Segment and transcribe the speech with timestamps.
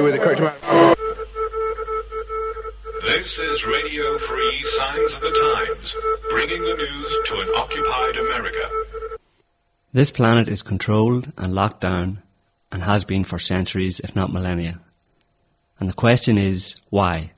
[0.00, 0.98] away with the correct amount.
[3.02, 5.94] This is Radio Free Signs of the Times,
[6.30, 8.70] bringing the news to an occupied America.
[9.92, 12.22] This planet is controlled and locked down
[12.72, 14.80] and has been for centuries, if not millennia.
[15.78, 17.32] And the question is, why?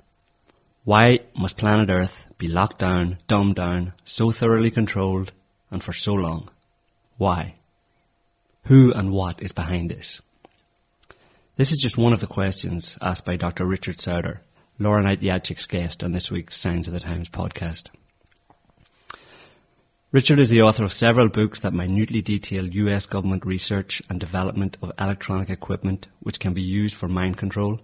[0.85, 5.33] Why must planet Earth be locked down, dumbed down, so thoroughly controlled,
[5.71, 6.51] and for so long?
[7.17, 7.55] Why?
[8.65, 10.21] Who and what is behind this?
[11.57, 13.67] This is just one of the questions asked by Dr.
[13.67, 14.41] Richard Sauder,
[14.79, 17.91] Laura Knight Jadczyk's guest on this week's Signs of the Times podcast.
[20.13, 24.79] Richard is the author of several books that minutely detail US government research and development
[24.81, 27.83] of electronic equipment which can be used for mind control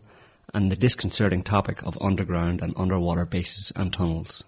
[0.55, 4.45] and the disconcerting topic of underground and underwater bases and tunnels.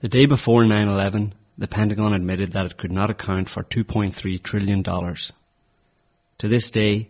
[0.00, 4.82] The day before 9-11, the Pentagon admitted that it could not account for $2.3 trillion.
[4.82, 7.08] To this day,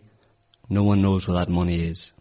[0.69, 2.13] no one knows where that money is.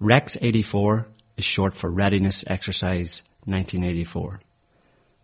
[0.00, 4.40] REX 84 is short for Readiness Exercise 1984.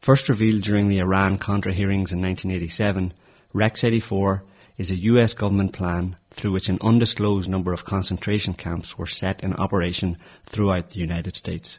[0.00, 3.12] First revealed during the Iran Contra hearings in 1987,
[3.52, 4.42] Rex 84
[4.78, 9.42] is a US government plan through which an undisclosed number of concentration camps were set
[9.44, 11.78] in operation throughout the United States.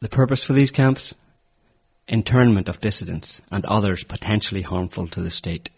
[0.00, 1.14] The purpose for these camps?
[2.08, 5.70] Internment of dissidents and others potentially harmful to the state.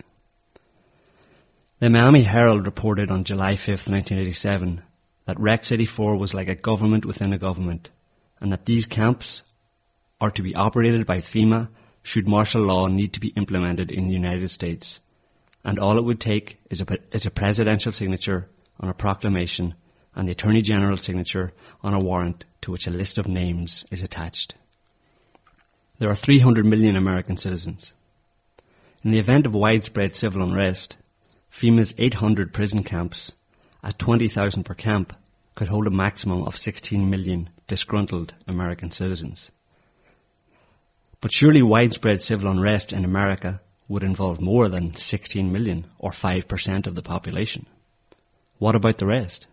[1.80, 4.82] The Miami Herald reported on July 5, 1987,
[5.26, 7.90] that Rex 84 was like a government within a government,
[8.40, 9.44] and that these camps
[10.20, 11.68] are to be operated by FEMA
[12.02, 14.98] should martial law need to be implemented in the United States.
[15.62, 18.48] And all it would take is a, is a presidential signature
[18.80, 19.74] on a proclamation
[20.16, 21.52] and the Attorney General's signature
[21.84, 24.56] on a warrant to which a list of names is attached.
[26.00, 27.94] There are 300 million American citizens.
[29.04, 30.96] In the event of widespread civil unrest,
[31.50, 33.32] FEMA's 800 prison camps
[33.82, 35.14] at 20,000 per camp
[35.54, 39.50] could hold a maximum of 16 million disgruntled American citizens.
[41.20, 46.86] But surely widespread civil unrest in America would involve more than 16 million or 5%
[46.86, 47.66] of the population.
[48.58, 49.46] What about the rest?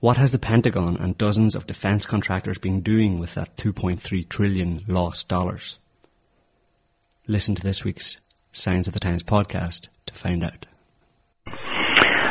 [0.00, 4.84] What has the Pentagon and dozens of defense contractors been doing with that 2.3 trillion
[4.86, 5.78] lost dollars?
[7.26, 8.18] Listen to this week's
[8.52, 10.66] Signs of the Times podcast to find out.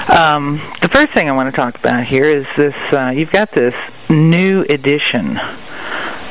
[0.07, 3.49] Um, the first thing I want to talk about here is this uh, you've got
[3.53, 3.75] this
[4.09, 5.35] new edition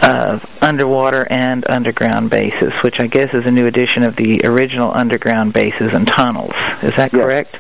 [0.03, 4.93] of underwater and underground bases, which I guess is a new edition of the original
[4.93, 6.57] underground bases and tunnels.
[6.83, 7.21] Is that yes.
[7.21, 7.57] correct?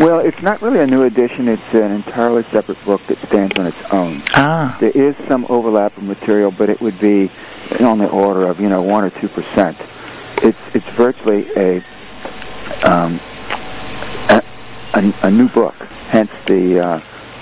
[0.00, 1.48] Well, it's not really a new edition.
[1.48, 4.22] It's an entirely separate book that stands on its own.
[4.32, 4.76] Ah.
[4.80, 7.28] There is some overlap of material, but it would be
[7.80, 9.76] on the order of you know one or two percent.
[10.42, 11.80] It's it's virtually a
[12.90, 13.20] um,
[14.30, 14.38] a,
[14.96, 15.74] a, a new book.
[16.12, 16.98] Hence the uh,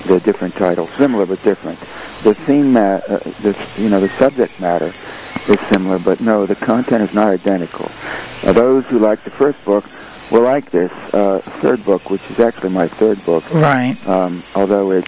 [0.09, 1.78] the different titles, similar but different
[2.25, 2.98] the theme, uh,
[3.42, 4.91] the you know, the subject matter
[5.48, 7.87] is similar, but no, the content is not identical.
[8.42, 9.84] Now, those who like the first book
[10.31, 13.44] will like this uh, third book, which is actually my third book.
[13.54, 13.94] Right.
[14.06, 15.06] Um, although it,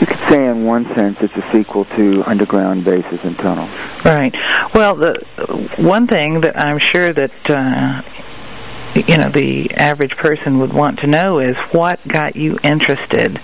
[0.00, 3.72] you could say in one sense it's a sequel to Underground Bases and Tunnels.
[4.04, 4.34] Right.
[4.74, 5.14] Well, the
[5.80, 8.04] one thing that I'm sure that uh,
[9.08, 13.40] you know the average person would want to know is what got you interested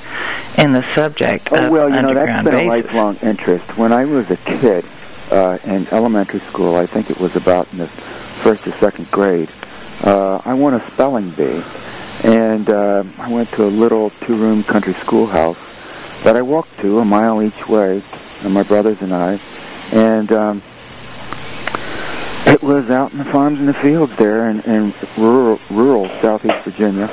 [0.60, 2.68] in the subject oh, of well, you know that's been bases.
[2.68, 3.64] a lifelong interest.
[3.80, 4.84] When I was a kid
[5.32, 7.88] uh, in elementary school, I think it was about in the
[8.44, 9.48] first or second grade,
[10.04, 11.62] uh, I won a spelling bee,
[12.28, 15.56] and uh, I went to a little two-room country schoolhouse
[16.24, 18.02] that I walked to a mile each way,
[18.44, 19.36] and my brothers and I,
[19.92, 20.62] and um,
[22.46, 26.62] it was out in the farms and the fields there in, in rural, rural southeast
[26.66, 27.06] Virginia.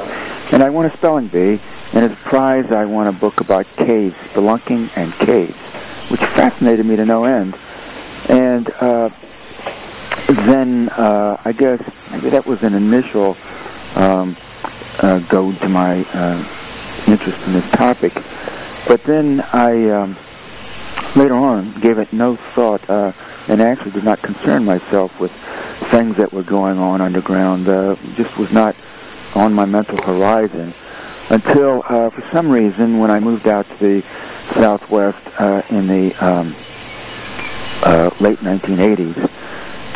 [0.51, 3.65] And I won a spelling bee, and as a prize, I won a book about
[3.77, 5.57] caves, spelunking and caves,
[6.09, 7.53] which fascinated me to no end.
[8.29, 9.09] And uh,
[10.49, 11.81] then uh, I guess
[12.11, 13.37] maybe that was an initial
[13.97, 14.37] um,
[15.01, 16.39] uh, go to my uh,
[17.09, 18.13] interest in this topic.
[18.87, 20.17] But then I um,
[21.17, 22.81] later on gave it no thought.
[22.89, 23.11] Uh,
[23.49, 25.33] and actually did not concern myself with
[25.89, 27.65] things that were going on underground.
[27.65, 28.77] Uh, just was not
[29.33, 30.69] on my mental horizon
[31.29, 34.01] until, uh, for some reason, when I moved out to the
[34.61, 36.53] Southwest uh, in the um,
[37.85, 39.17] uh, late 1980s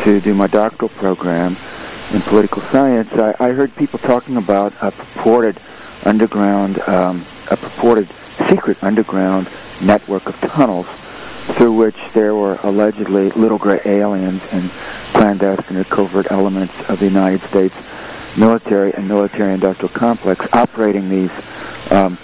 [0.05, 1.57] to do my doctoral program
[2.13, 5.57] in political science, I, I heard people talking about a purported
[6.05, 8.09] underground, um, a purported
[8.49, 9.47] secret underground
[9.81, 10.85] network of tunnels
[11.57, 14.71] through which there were allegedly little gray aliens and
[15.13, 17.75] clandestine or covert elements of the United States
[18.37, 21.33] military and military industrial complex operating these
[21.91, 22.17] um,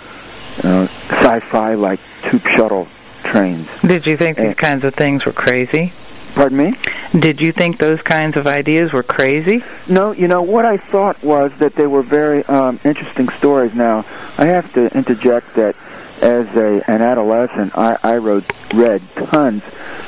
[0.64, 0.86] uh,
[1.22, 2.00] sci-fi like
[2.32, 2.88] tube shuttle
[3.32, 3.68] trains.
[3.88, 5.94] Did you think these kinds of things were crazy?
[6.36, 6.72] Pardon me?
[7.20, 9.58] Did you think those kinds of ideas were crazy?
[9.90, 13.72] No, you know what I thought was that they were very um, interesting stories.
[13.76, 14.06] Now,
[14.38, 15.74] I have to interject that
[16.22, 18.44] as a an adolescent, I, I wrote
[18.76, 19.02] read
[19.32, 19.62] tons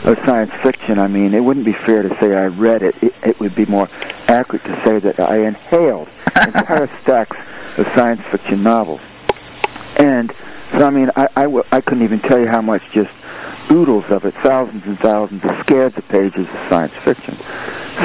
[0.06, 1.00] of science fiction.
[1.00, 2.96] I mean, it wouldn't be fair to say I read it.
[3.02, 3.88] It, it would be more
[4.28, 7.38] accurate to say that I inhaled entire stacks
[7.78, 9.02] of science fiction novels.
[9.98, 10.32] And
[10.78, 13.12] so, I mean, I, I, w- I couldn't even tell you how much just
[13.72, 17.36] oodles of it, thousands and thousands of scads of pages of science fiction.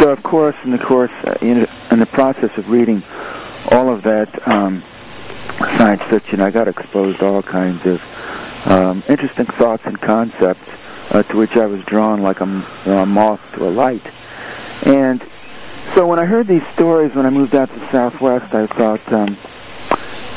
[0.03, 3.03] So, of course, in the course, uh, in, in the process of reading
[3.71, 4.83] all of that um,
[5.79, 7.99] science fiction, I got exposed to all kinds of
[8.67, 10.67] um, interesting thoughts and concepts
[11.15, 12.49] uh, to which I was drawn like a
[12.91, 14.05] a moth to a light.
[14.85, 15.21] And
[15.95, 19.05] so when I heard these stories when I moved out to the Southwest, I thought,
[19.13, 19.37] um,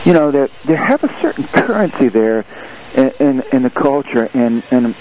[0.06, 2.46] you know, that they have a certain currency there
[2.96, 4.96] in, in, in the culture, and, and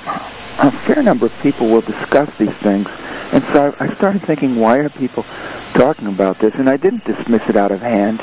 [0.58, 2.86] a fair number of people will discuss these things.
[3.30, 5.22] And so I, started thinking, why are people
[5.78, 6.50] talking about this?
[6.58, 8.18] And I didn't dismiss it out of hand.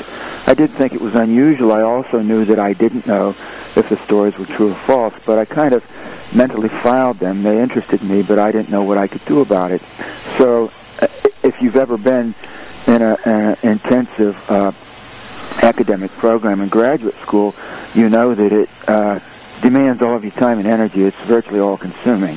[0.46, 1.72] I did think it was unusual.
[1.72, 3.32] I also knew that I didn't know
[3.76, 5.82] if the stories were true or false, but I kind of
[6.34, 7.42] mentally filed them.
[7.42, 9.80] They interested me, but I didn't know what I could do about it.
[10.38, 10.68] So
[11.00, 11.06] uh,
[11.44, 12.34] if you've ever been
[12.86, 14.72] in an intensive uh,
[15.62, 17.54] academic program in graduate school,
[17.94, 19.18] you know that it uh,
[19.62, 21.04] demands all of your time and energy.
[21.04, 22.36] It's virtually all consuming.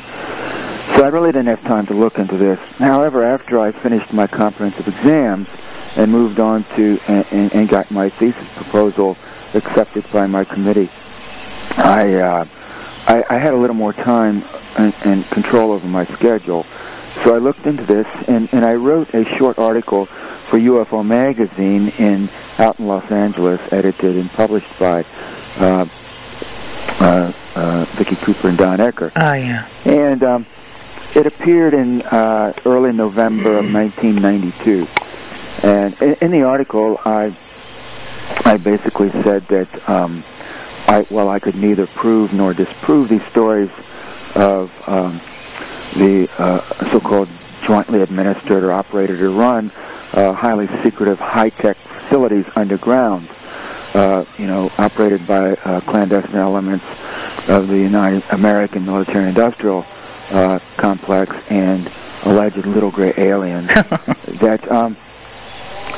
[0.96, 2.60] So I really didn't have time to look into this.
[2.80, 5.48] However, after I finished my comprehensive exams
[5.96, 9.16] and moved on to and, and, and got my thesis proposal
[9.56, 10.90] accepted by my committee,
[11.78, 12.44] I uh,
[13.10, 16.66] I, I had a little more time and, and control over my schedule.
[17.26, 20.08] So I looked into this and, and I wrote a short article
[20.50, 22.30] for UFO magazine in
[22.60, 25.86] out in Los Angeles, edited and published by uh,
[27.00, 29.12] uh, uh, Vicki Cooper and Don Ecker.
[29.16, 29.68] Oh yeah.
[29.86, 30.46] And um,
[31.16, 34.86] it appeared in uh, early November of 1992.
[35.62, 37.30] And in, in the article, I
[38.46, 40.24] I basically said that um,
[40.88, 43.70] I well I could neither prove nor disprove these stories
[44.36, 45.20] of um,
[45.98, 46.60] the uh,
[46.94, 47.28] so-called
[47.68, 49.72] jointly administered or operated or run
[50.14, 51.78] uh, highly secretive high-tech
[52.10, 53.28] facilities underground,
[53.96, 56.86] uh, you know, operated by uh, clandestine elements
[57.50, 59.84] of the United American military-industrial
[60.34, 61.88] uh, complex and
[62.26, 63.70] alleged little gray aliens
[64.44, 64.96] that um,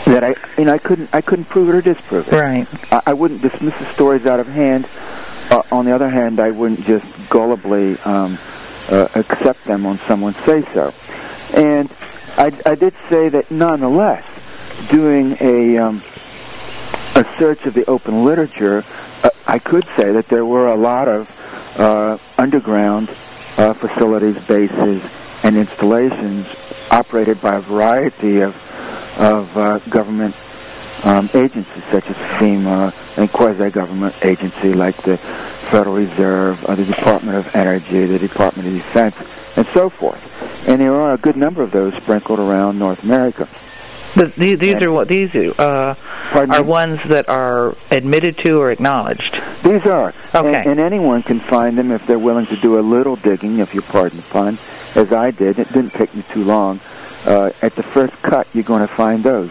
[0.07, 2.35] that I you know I couldn't I couldn't prove it or disprove it.
[2.35, 2.67] right.
[2.91, 4.85] I, I wouldn't dismiss the stories out of hand.
[5.51, 8.37] Uh, on the other hand, I wouldn't just gullibly um,
[8.87, 10.91] uh, accept them on someone's say so.
[11.53, 11.89] And
[12.37, 14.23] I, I did say that nonetheless,
[14.93, 16.01] doing a um,
[17.15, 18.83] a search of the open literature,
[19.23, 23.09] uh, I could say that there were a lot of uh, underground
[23.57, 25.01] uh, facilities, bases,
[25.43, 26.45] and installations
[26.91, 28.51] operated by a variety of
[29.11, 30.33] of uh, government
[31.03, 35.17] um, agencies such as FEMA and quasi-government agency like the
[35.71, 39.15] Federal Reserve, uh, the Department of Energy, the Department of Defense,
[39.57, 40.19] and so forth.
[40.67, 43.49] And there are a good number of those sprinkled around North America.
[44.15, 49.31] But these, these are what these uh, are ones that are admitted to or acknowledged.
[49.63, 50.09] These are.
[50.35, 50.61] Okay.
[50.67, 53.69] And, and anyone can find them if they're willing to do a little digging, if
[53.73, 54.59] you pardon the pun,
[54.95, 55.59] as I did.
[55.59, 56.79] It didn't take me too long.
[57.23, 59.49] Uh, at the first cut, you're going to find those.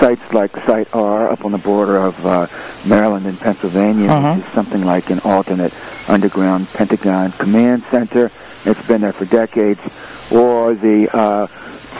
[0.00, 2.46] Sites like Site R up on the border of uh,
[2.86, 4.36] Maryland and Pennsylvania, Mhm.
[4.36, 5.72] which is something like an alternate
[6.08, 8.30] underground Pentagon command center.
[8.66, 9.80] It's been there for decades.
[10.30, 11.46] Or the uh,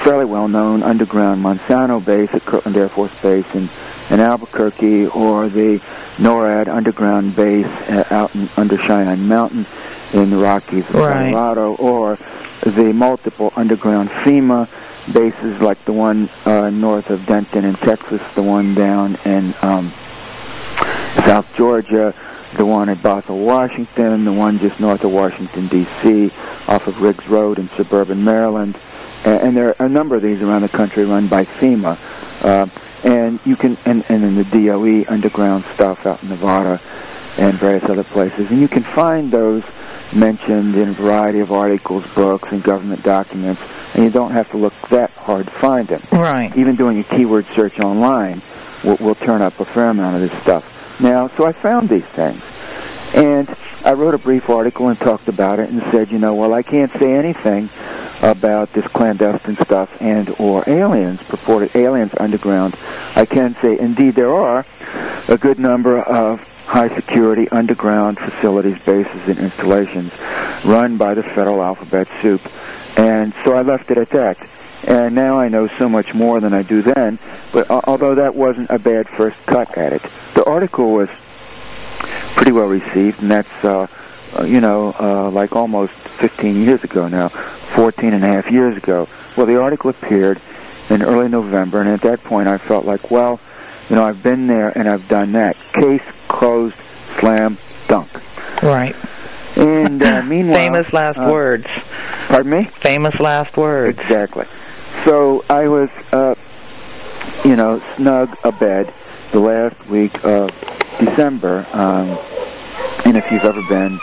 [0.04, 3.68] fairly well-known underground Manzano base at Kirtland Air Force Base in,
[4.10, 5.78] in Albuquerque, or the
[6.20, 9.66] NORAD underground base uh, out in, under Cheyenne Mountain
[10.14, 11.32] in the Rockies of Right.
[11.32, 12.18] Colorado, or
[12.64, 14.66] the multiple underground FEMA
[15.14, 19.92] bases like the one uh, north of Denton in Texas, the one down in um,
[21.26, 22.12] South Georgia,
[22.58, 26.28] the one at Bothell, Washington, the one just north of Washington, D.C.,
[26.68, 28.74] off of Riggs Road in suburban Maryland.
[29.24, 31.96] And, there are a number of these around the country run by FEMA.
[32.44, 32.66] Uh,
[33.04, 36.78] and you can, and, and in the DOE underground stuff out in Nevada
[37.38, 38.48] and various other places.
[38.50, 39.62] And you can find those
[40.14, 43.60] mentioned in a variety of articles, books, and government documents,
[43.94, 46.50] and you don't have to look that hard to find them Right.
[46.56, 48.42] even doing a keyword search online
[48.84, 50.62] will, will turn up a fair amount of this stuff.
[51.02, 52.40] Now, so I found these things,
[53.14, 53.48] and
[53.86, 56.66] I wrote a brief article and talked about it and said, you know, well, I
[56.66, 57.70] can't say anything
[58.18, 62.74] about this clandestine stuff and or aliens, purported aliens underground.
[62.74, 64.66] I can say, indeed, there are
[65.30, 70.10] a good number of high security underground facilities, bases, and installations
[70.66, 72.40] run by the Federal Alphabet Soup.
[72.98, 74.34] And so I left it at that.
[74.82, 77.20] And now I know so much more than I do then,
[77.54, 80.02] but although that wasn't a bad first cut at it.
[80.34, 81.08] The article was
[82.36, 83.86] pretty well received, and that's, uh,
[84.38, 87.30] uh, you know, uh, like almost 15 years ago now,
[87.76, 89.06] 14 and a half years ago.
[89.36, 90.38] Well, the article appeared
[90.90, 93.40] in early November, and at that point I felt like, well,
[93.88, 95.54] you know, I've been there and I've done that.
[95.74, 96.74] Case closed,
[97.20, 98.10] slam, dunk.
[98.62, 98.94] Right.
[99.56, 101.66] And uh, meanwhile, famous last uh, words.
[102.28, 102.62] Pardon me.
[102.84, 103.98] Famous last words.
[103.98, 104.44] Exactly.
[105.06, 106.34] So I was, uh,
[107.48, 108.90] you know, snug abed
[109.32, 110.50] the last week of
[111.00, 111.66] December.
[111.72, 112.16] Um,
[113.04, 113.98] and if you've ever been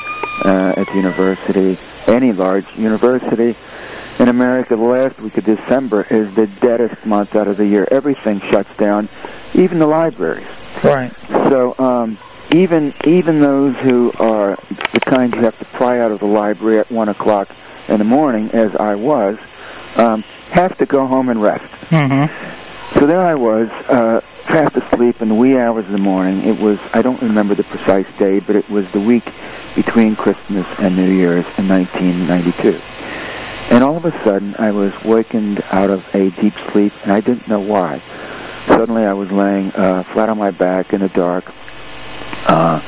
[0.46, 3.58] uh, at the university, any large university
[4.20, 7.88] in America, the last week of December is the deadest month out of the year.
[7.92, 9.10] Everything shuts down,
[9.56, 10.48] even the libraries.
[10.84, 11.12] Right.
[11.50, 12.18] So um,
[12.54, 14.58] even even those who are
[14.94, 17.48] the kind you have to pry out of the library at one o'clock
[17.90, 19.36] in the morning, as I was,
[19.98, 20.24] um,
[20.54, 21.64] have to go home and rest.
[21.92, 23.00] Mm-hmm.
[23.00, 26.44] So there I was, uh, fast asleep in the wee hours of the morning.
[26.48, 29.26] It was I don't remember the precise day, but it was the week
[29.76, 32.78] between Christmas and New Year's in 1992.
[33.74, 37.22] And all of a sudden, I was wakened out of a deep sleep, and I
[37.22, 37.98] didn't know why.
[38.70, 41.48] Suddenly, I was laying uh, flat on my back in the dark,
[42.48, 42.80] uh,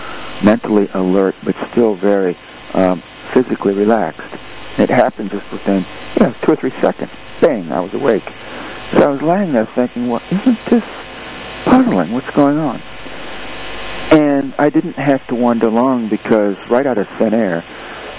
[0.43, 2.35] mentally alert, but still very
[2.75, 3.01] um,
[3.33, 4.29] physically relaxed.
[4.77, 5.87] It happened just within,
[6.19, 7.11] you know, two or three seconds.
[7.41, 8.27] Bang, I was awake.
[8.93, 10.83] So I was laying there thinking, well, isn't this
[11.65, 12.13] puzzling?
[12.13, 12.79] What's going on?
[14.11, 17.65] And I didn't have to wonder long because right out of thin air,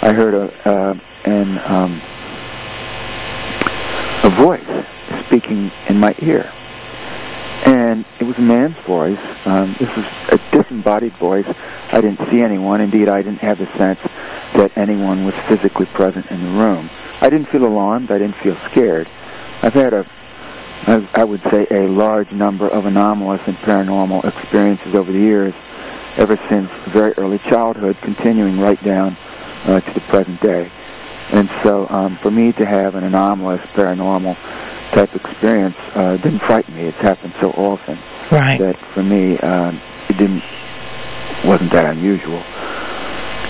[0.03, 0.93] I heard a uh,
[1.25, 1.93] an um,
[4.27, 4.73] a voice
[5.27, 9.23] speaking in my ear, and it was a man's voice.
[9.47, 11.47] Um, this was a disembodied voice.
[11.47, 12.81] I didn't see anyone.
[12.83, 14.03] Indeed, I didn't have the sense
[14.59, 16.91] that anyone was physically present in the room.
[17.23, 18.11] I didn't feel alarmed.
[18.11, 19.07] I didn't feel scared.
[19.63, 20.05] I've had a
[21.15, 25.55] I would say a large number of anomalous and paranormal experiences over the years,
[26.19, 29.17] ever since very early childhood, continuing right down
[29.67, 30.71] uh, to the present day.
[31.33, 34.37] And so, um, for me to have an anomalous, paranormal
[34.95, 36.87] type experience uh, didn't frighten me.
[36.87, 37.99] It's happened so often
[38.31, 38.59] right.
[38.63, 40.43] that for me, um, it didn't
[41.45, 42.43] wasn't that unusual.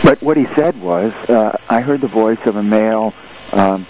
[0.05, 3.13] But what he said was, uh, I heard the voice of a male,
[3.53, 3.87] um,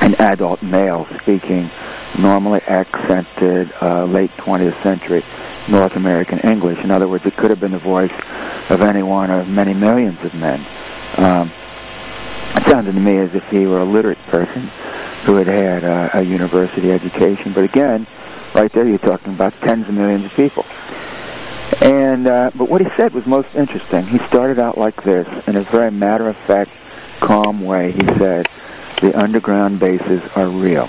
[0.00, 1.70] an adult male speaking
[2.18, 5.22] normally accented uh, late 20th century
[5.68, 6.78] North American English.
[6.82, 8.14] In other words, it could have been the voice
[8.70, 10.60] of any one of many millions of men.
[11.18, 11.52] Um,
[12.56, 14.72] it sounded to me as if he were a literate person
[15.26, 17.52] who had had uh, a university education.
[17.52, 18.08] But again,
[18.54, 20.64] right there, you're talking about tens of millions of people.
[21.80, 24.08] And uh, but what he said was most interesting.
[24.08, 26.70] He started out like this in a very matter-of-fact,
[27.20, 27.92] calm way.
[27.92, 28.48] He said,
[29.02, 30.88] "The underground bases are real."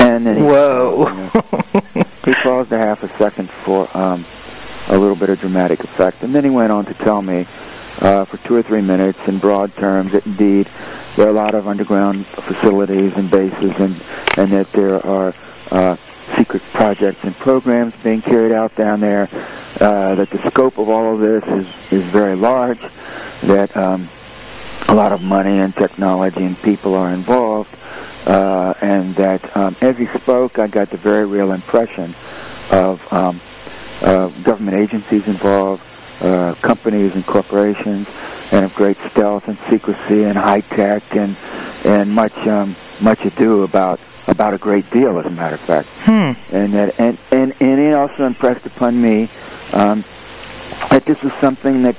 [0.00, 1.06] And then he Whoa.
[2.24, 4.24] he paused a half a second for um,
[4.90, 7.44] a little bit of dramatic effect, and then he went on to tell me
[8.00, 10.66] uh, for two or three minutes in broad terms that indeed
[11.16, 13.94] there are a lot of underground facilities and bases, and
[14.36, 15.32] and that there are
[15.70, 15.96] uh,
[16.38, 19.28] secret projects and programs being carried out down there.
[19.74, 21.66] Uh, that the scope of all of this is
[21.98, 22.78] is very large.
[23.46, 24.08] That um,
[24.88, 27.70] a lot of money and technology and people are involved
[28.26, 32.14] uh, and that um, as he spoke, I got the very real impression
[32.72, 33.40] of um,
[34.00, 35.82] uh, government agencies involved,
[36.24, 38.08] uh, companies and corporations,
[38.52, 41.36] and of great stealth and secrecy and high tech and
[41.84, 45.88] and much um, much ado about about a great deal, as a matter of fact.
[46.08, 46.32] Hmm.
[46.48, 49.28] And that and and and it also impressed upon me
[49.76, 50.04] um,
[50.90, 51.96] that this was something that,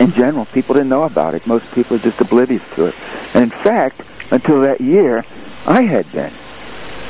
[0.00, 1.42] in general, people didn't know about it.
[1.46, 2.94] Most people are just oblivious to it.
[3.34, 4.00] And in fact,
[4.30, 5.24] until that year,
[5.66, 6.32] I had been.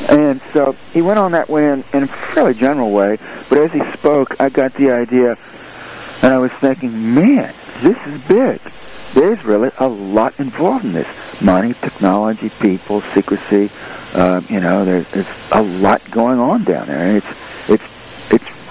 [0.08, 3.18] And so he went on that way in, in a fairly general way,
[3.50, 5.34] but as he spoke, I got the idea,
[6.22, 7.50] and I was thinking, man,
[7.82, 8.62] this is big.
[9.14, 11.08] There's really a lot involved in this.
[11.42, 13.70] Money, technology, people, secrecy,
[14.14, 17.32] um, you know, there's, there's a lot going on down there, and it's,
[17.68, 17.97] it's, it's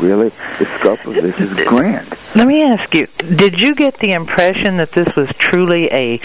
[0.02, 2.08] really, the scope of this is grand.
[2.36, 6.20] Let me ask you, did you get the impression that this was truly a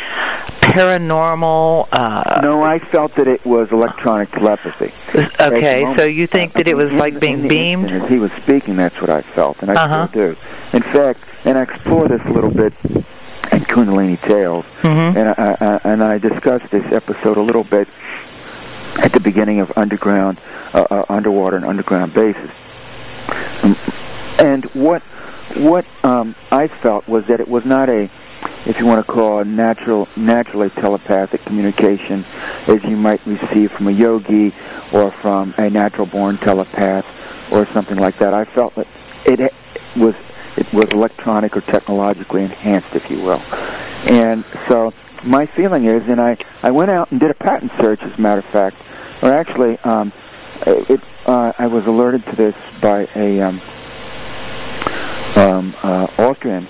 [0.73, 4.93] paranormal uh No, I felt that it was electronic telepathy.
[5.41, 7.91] Okay, so you think that it was in- like in being beamed?
[7.91, 10.09] As he was speaking, that's what I felt, and I Uh-huh.
[10.09, 10.37] still do.
[10.73, 12.73] In fact, and I explore this a little bit
[13.53, 15.17] in Kundalini Tales, Mhm.
[15.17, 17.89] and I, I, and I discussed this episode a little bit
[19.03, 20.39] at the beginning of underground,
[20.75, 22.51] uh, uh, underwater and underground bases.
[24.39, 25.03] And what
[25.57, 28.09] what um, I felt was that it was not a,
[28.65, 32.25] if you want to call a natural, naturally telepathic communication,
[32.69, 34.49] as you might receive from a yogi
[34.93, 37.05] or from a natural-born telepath
[37.53, 38.33] or something like that.
[38.33, 38.87] I felt that
[39.27, 39.41] it
[39.97, 40.15] was
[40.57, 43.41] it was electronic or technologically enhanced, if you will.
[43.41, 44.93] And so
[45.25, 48.21] my feeling is, and I I went out and did a patent search, as a
[48.21, 48.77] matter of fact,
[49.23, 50.13] or actually, um,
[50.67, 53.61] it uh, I was alerted to this by a um,
[55.37, 56.67] um, uh, Austrian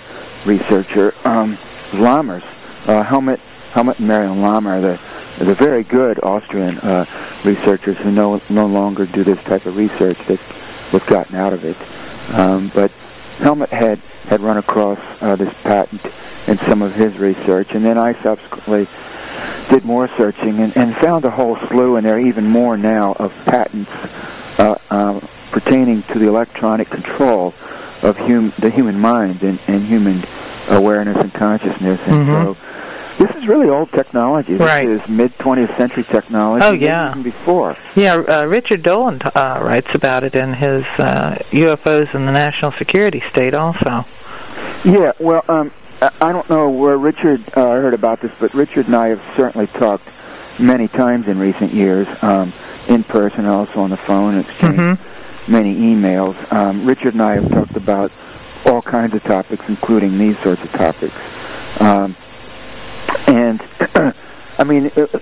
[0.46, 1.58] researcher, um,
[1.94, 2.44] Lammers,
[2.88, 3.38] uh, Helmut
[3.74, 4.96] Helmut and Marion Lammer, the
[5.44, 7.04] the very good Austrian uh,
[7.44, 10.38] researchers who no no longer do this type of research that
[10.92, 11.76] was gotten out of it.
[12.36, 12.90] Um, but
[13.42, 16.02] Helmut had had run across uh, this patent
[16.48, 18.84] in some of his research, and then I subsequently
[19.72, 23.14] did more searching and, and found a whole slew, and there are even more now
[23.18, 23.90] of patents
[24.58, 25.20] uh, uh,
[25.52, 27.52] pertaining to the electronic control
[28.04, 30.20] of hum- the human mind and, and human
[30.70, 31.98] awareness and consciousness.
[32.06, 32.44] And Mhm.
[32.44, 32.56] so
[33.18, 34.52] this is really old technology.
[34.52, 34.88] This Right.
[34.88, 36.64] is mid 20th century technology.
[36.64, 37.10] Oh, yeah.
[37.10, 37.76] Even before.
[37.94, 42.72] Yeah, uh, Richard Dolan uh, writes about it in his uh, UFOs and the National
[42.78, 44.04] Security State also.
[44.84, 45.70] Yeah, well, um,
[46.20, 49.66] I- don't know where Richard uh, heard about this, but Richard and I have certainly
[49.78, 50.04] talked
[50.60, 52.52] many times in recent years, um,
[52.88, 55.52] in person, also on the phone, and exchanged Mm-hmm.
[55.52, 56.34] many emails.
[56.52, 58.10] Um, Richard and I have talked about
[58.66, 61.14] all kinds of topics, including these sorts of topics.
[61.80, 62.14] Um,
[63.26, 63.60] and
[64.58, 65.18] I mean, uh, uh,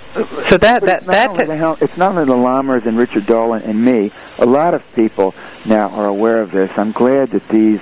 [0.50, 2.98] So that that it's not that only the Hel- it's not only the Lammers and
[2.98, 4.10] Richard Dolan and me.
[4.40, 5.32] A lot of people
[5.66, 6.68] now are aware of this.
[6.76, 7.80] I'm glad that these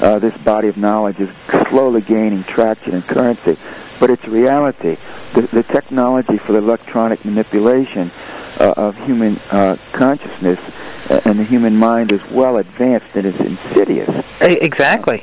[0.00, 1.28] uh, this body of knowledge is
[1.70, 3.60] slowly gaining traction and currency,
[4.00, 4.96] but it's reality.
[5.36, 8.10] The, the technology for the electronic manipulation
[8.58, 10.58] uh, of human uh, consciousness
[11.10, 14.10] uh, and the human mind is well advanced and is insidious.
[14.40, 15.22] exactly.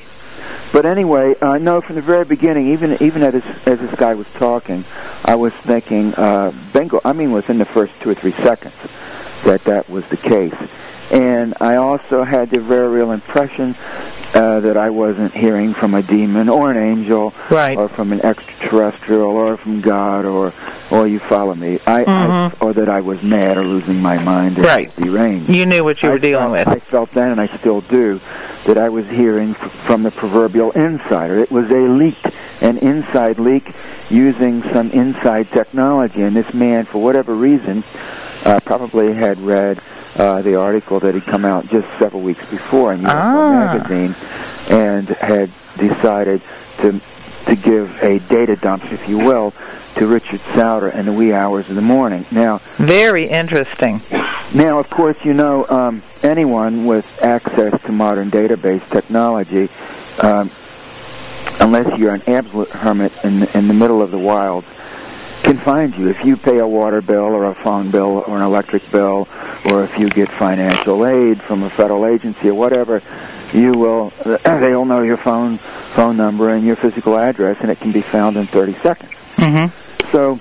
[0.74, 4.14] But anyway, I know from the very beginning, even even as this, as this guy
[4.16, 4.84] was talking,
[5.24, 7.00] I was thinking, uh, bingo.
[7.06, 8.76] I mean, within the first two or three seconds,
[9.48, 10.56] that that was the case.
[11.10, 13.76] And I also had the very real impression
[14.34, 17.78] uh, that I wasn't hearing from a demon or an angel Right.
[17.78, 20.54] or from an extraterrestrial or from God or
[20.90, 21.78] or you follow me.
[21.86, 22.08] I, Mhm.
[22.08, 24.90] I or that I was mad or losing my mind or Right.
[24.96, 25.50] deranged.
[25.50, 26.68] You knew what you were I dealing felt, with.
[26.68, 28.20] I felt then, and I still do,
[28.68, 31.40] that I was hearing f- from the proverbial insider.
[31.40, 32.16] It was a leak,
[32.62, 33.68] an inside leak
[34.10, 36.22] using some inside technology.
[36.22, 37.84] And this man, for whatever reason,
[38.46, 39.80] uh, probably had read
[40.18, 43.74] uh, the article that had come out just several weeks before in UFO Ah.
[43.78, 44.16] magazine,
[44.70, 46.42] and had decided
[46.84, 47.00] to
[47.48, 49.54] to give a data dump, if you will,
[49.98, 52.26] to Richard Sauder in the wee hours of the morning.
[52.30, 54.02] Now, Very interesting.
[54.54, 59.70] now, of course, you know um, anyone with access to modern database technology,
[60.22, 60.52] um,
[61.62, 64.66] unless you're an absolute hermit in in the middle of the wild,
[65.44, 66.10] can find you.
[66.10, 69.26] If you pay a water bill or a phone bill or an electric bill,
[69.66, 73.02] or if you get financial aid from a federal agency or whatever,
[73.54, 74.12] you will.
[74.62, 75.60] They'll know your phone
[75.96, 79.12] phone number and your physical address, and it can be found in 30 seconds.
[79.40, 79.72] Mhm.
[80.12, 80.40] So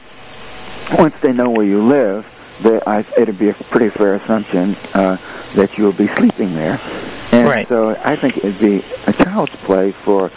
[0.98, 2.24] once they know where you live,
[2.64, 5.16] they, I, it'd be a pretty fair assumption uh,
[5.57, 6.79] that you'll be sleeping there.
[7.33, 7.66] And Right.
[7.68, 10.31] so I think it'd be a child's play for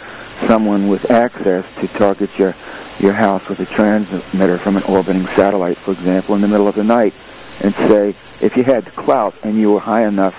[0.48, 2.54] someone with access to target your
[3.00, 6.74] your house with a transmitter from an orbiting satellite, for example, in the middle of
[6.74, 7.14] the night,
[7.64, 10.34] and say, if you had clout and you were high enough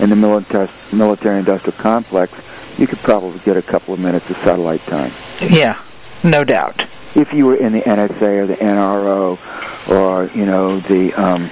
[0.00, 2.32] in the military military industrial complex,
[2.78, 5.12] you could probably get a couple of minutes of satellite time
[5.52, 5.74] Yeah.
[6.24, 6.76] No doubt.
[7.14, 9.36] if you were in the NSA or the NRO
[9.88, 11.50] or you know the um,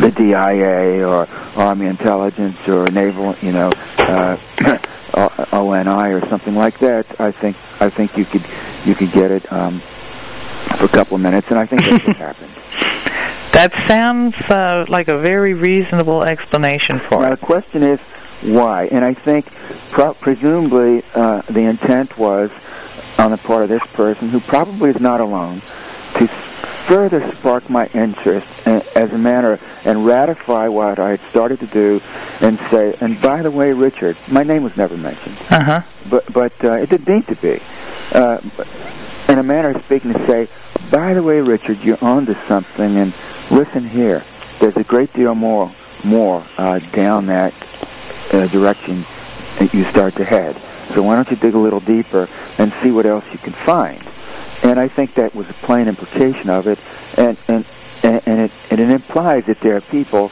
[0.00, 1.26] the DIA or
[1.58, 4.36] Army Intelligence or Naval, you know, uh,
[5.52, 8.44] ONI or something like that, I think I think you could
[8.86, 9.82] you could get it um,
[10.78, 12.54] for a couple of minutes, and I think that's what happened.
[13.52, 17.40] That sounds uh, like a very reasonable explanation for Now it.
[17.40, 17.98] the question is
[18.54, 19.44] why, and I think
[19.94, 22.48] pro- presumably uh, the intent was
[23.18, 25.60] on the part of this person, who probably is not alone,
[26.18, 26.24] to
[26.88, 31.66] further spark my interest a- as a manner and ratify what I had started to
[31.74, 31.98] do,
[32.40, 35.80] and say, and by the way, Richard, my name was never mentioned, Uh huh.
[36.08, 37.58] but but uh, it didn't need to be.
[38.14, 38.66] Uh, but
[39.28, 40.48] in a manner of speaking, to say,
[40.90, 43.12] by the way, Richard, you're onto something, and
[43.50, 44.22] listen here.
[44.60, 47.52] There's a great deal more more uh, down that
[48.32, 49.04] uh, direction
[49.60, 50.56] that you start to head.
[50.96, 54.00] So why don't you dig a little deeper and see what else you can find?
[54.62, 56.78] And I think that was a plain implication of it,
[57.16, 57.64] and and
[58.02, 60.30] and, it and it implies that there are people,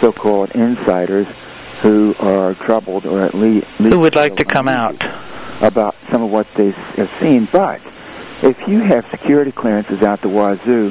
[0.00, 1.26] so-called insiders,
[1.82, 4.96] who are troubled or at least who would like to come out
[5.62, 7.48] about some of what they have seen.
[7.50, 7.80] But
[8.42, 10.90] if you have security clearances out the wazoo,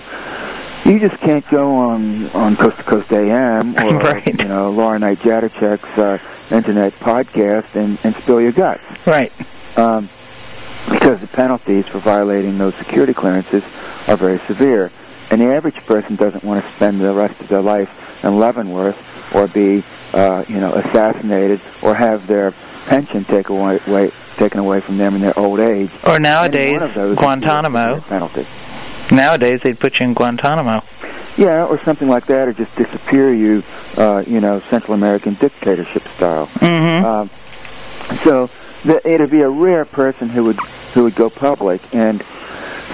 [0.85, 4.25] you just can't go on on Coast to Coast AM or right.
[4.25, 6.17] you know Laura Knight Jadczyk's uh,
[6.55, 8.81] internet podcast and and spill your guts.
[9.05, 9.31] Right.
[9.77, 10.09] Um,
[10.89, 13.61] because the penalties for violating those security clearances
[14.07, 14.89] are very severe,
[15.29, 17.87] and the average person doesn't want to spend the rest of their life
[18.23, 18.97] in Leavenworth
[19.33, 22.51] or be uh, you know assassinated or have their
[22.89, 24.09] pension take away, away,
[24.41, 25.89] taken away from them in their old age.
[26.03, 28.01] Or nowadays, Any one of Guantanamo.
[28.01, 28.41] a penalty.
[29.11, 30.81] Nowadays, they'd put you in Guantanamo.
[31.37, 33.61] Yeah, or something like that, or just disappear you,
[33.97, 36.47] uh, you know, Central American dictatorship style.
[36.59, 37.05] Mm-hmm.
[37.05, 37.29] Um,
[38.25, 38.47] so
[38.85, 40.59] the, it'd be a rare person who would
[40.93, 42.21] who would go public, and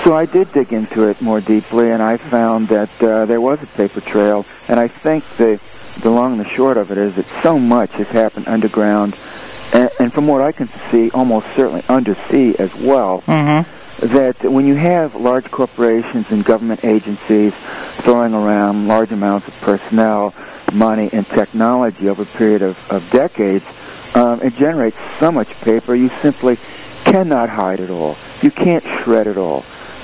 [0.06, 3.58] so I did dig into it more deeply, and I found that uh, there was
[3.62, 5.58] a paper trail, and I think the
[6.04, 9.16] the long and the short of it is that so much has happened underground,
[9.74, 13.77] and, and from what I can see, almost certainly undersea as well Mm-hmm.
[14.02, 17.52] That when you have large corporations and government agencies
[18.06, 20.34] throwing around large amounts of personnel,
[20.74, 23.66] money, and technology over a period of, of decades,
[24.14, 26.56] um, it generates so much paper you simply
[27.06, 28.16] cannot hide it all.
[28.44, 29.64] You can't shred it all.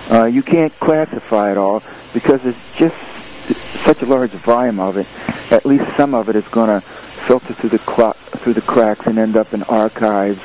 [0.10, 1.82] Uh, you can't classify it all
[2.13, 2.97] because there's just
[3.86, 5.06] such a large volume of it.
[5.51, 6.82] At least some of it is going to
[7.27, 10.39] filter through the cl- through the cracks and end up in archives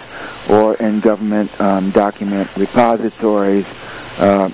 [0.48, 3.66] or in government um, document repositories,
[4.18, 4.48] uh,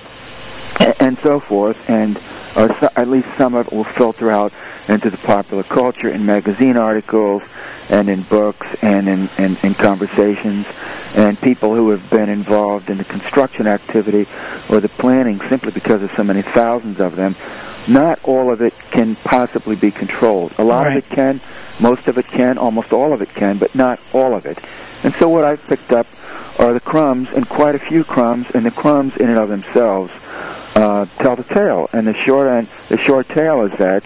[0.99, 2.17] and so forth, and
[2.55, 4.51] or so, at least some of it will filter out
[4.87, 7.41] into the popular culture in magazine articles
[7.89, 10.65] and in books and in, in, in conversations
[11.15, 14.23] and people who have been involved in the construction activity
[14.69, 17.35] or the planning simply because of so many thousands of them.
[17.87, 20.51] Not all of it can possibly be controlled.
[20.57, 20.97] A lot Right.
[20.97, 21.41] of it can,
[21.79, 24.57] most of it can, almost all of it can, but not all of it.
[25.05, 26.09] And so what I've picked up
[26.57, 30.09] are the crumbs, and quite a few crumbs, and the crumbs in and of themselves
[30.73, 31.85] uh, tell the tale.
[31.93, 34.01] And the short end, the short tale is that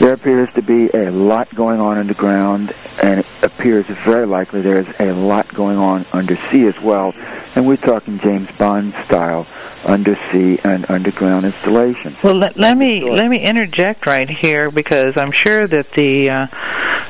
[0.00, 4.80] there appears to be a lot going on underground, and it appears very likely there
[4.80, 7.12] is a lot going on undersea as well.
[7.54, 9.44] And we're talking James Bond style
[9.86, 12.16] undersea and underground installation.
[12.24, 13.16] Well, let, let me Sure.
[13.16, 16.46] let me interject right here because I'm sure that the uh,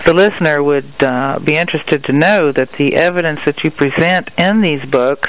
[0.05, 4.61] the listener would uh, be interested to know that the evidence that you present in
[4.63, 5.29] these books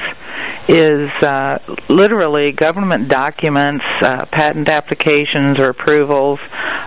[0.69, 1.57] is uh,
[1.89, 6.37] literally government documents, uh, patent applications or approvals,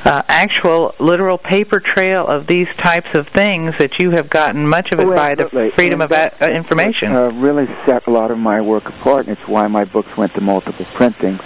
[0.06, 4.88] uh, actual literal paper trail of these types of things that you have gotten much
[4.92, 7.10] of it Oh, by the freedom And of a- uh, information.
[7.12, 10.08] what, uh, really set a lot of my work apart, and it's why my books
[10.16, 11.40] went to multiple printings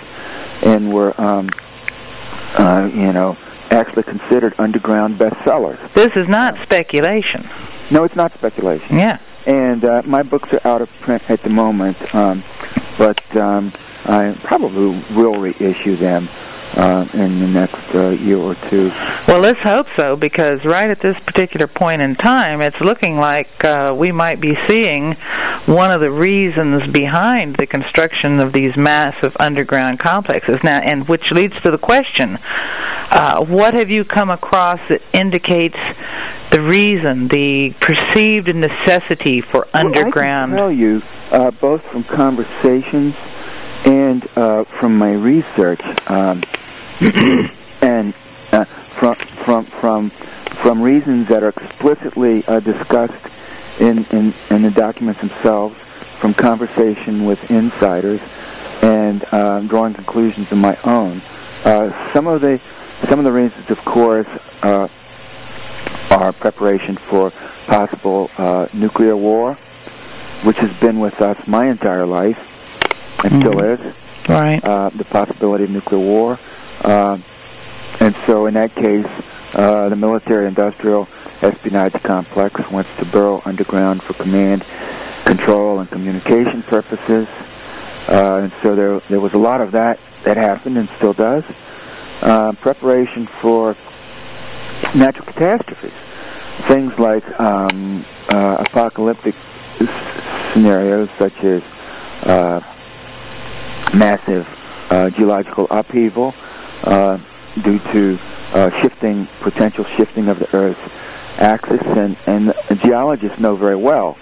[0.63, 1.49] and were, um,
[2.59, 3.37] uh, you know,
[3.71, 5.77] actually considered underground bestsellers.
[5.95, 7.45] this is not speculation.
[7.93, 8.99] No, it's not speculation.
[8.99, 9.19] Yeah.
[9.47, 12.43] And uh, my books are out of print at the moment, um,
[12.99, 13.73] but um,
[14.07, 16.29] I probably will reissue them
[16.77, 18.93] uh, in the next uh, year or two.
[19.27, 23.49] Well, let's hope so, because right at this particular point in time, it's looking like
[23.65, 25.17] uh, we might be seeing
[25.67, 30.61] one of the reasons behind the construction of these massive underground complexes.
[30.63, 35.81] Now, and which leads to the question: uh, What have you come across that indicates
[36.53, 40.53] the reason, the perceived necessity for underground?
[40.53, 40.95] Well, I can tell you,
[41.33, 43.17] uh, both from conversations
[43.87, 46.43] and uh, from my research, um,
[47.83, 48.15] and
[48.53, 48.65] uh,
[49.01, 50.13] from from from
[50.63, 53.25] from reasons that are explicitly uh, discussed
[53.81, 55.75] in, in in the documents themselves,
[56.21, 58.21] from conversation with insiders,
[58.83, 61.21] and um, drawing conclusions of my own.
[61.65, 62.57] Uh, some of the
[63.11, 64.27] some of the reasons, of course,
[64.63, 64.89] uh,
[66.11, 67.33] are preparation for
[67.69, 69.59] possible uh, nuclear war,
[70.47, 72.39] which has been with us my entire life
[73.25, 73.75] and still Mhm.
[73.75, 73.81] is.
[74.29, 74.65] Right.
[74.65, 76.39] Uh, the possibility of nuclear war,
[76.87, 77.17] uh,
[78.01, 79.11] and so in that case,
[79.59, 81.07] uh, the military-industrial
[81.43, 84.63] espionage complex wants to burrow underground for command,
[85.27, 87.27] control, and communication purposes.
[88.07, 91.43] Uh, and so there there was a lot of that that happened and still does.
[92.23, 93.75] Uh, preparation for
[94.95, 95.97] natural catastrophes,
[96.71, 99.35] things like um, uh, apocalyptic
[100.55, 101.61] scenarios such as
[102.25, 102.61] uh,
[103.95, 104.47] massive
[104.91, 106.33] uh, geological upheaval
[106.85, 107.17] uh,
[107.65, 108.03] due to
[108.55, 110.81] uh, shifting, potential shifting of the Earth's
[111.39, 112.53] axis, and, and
[112.85, 114.17] geologists know very well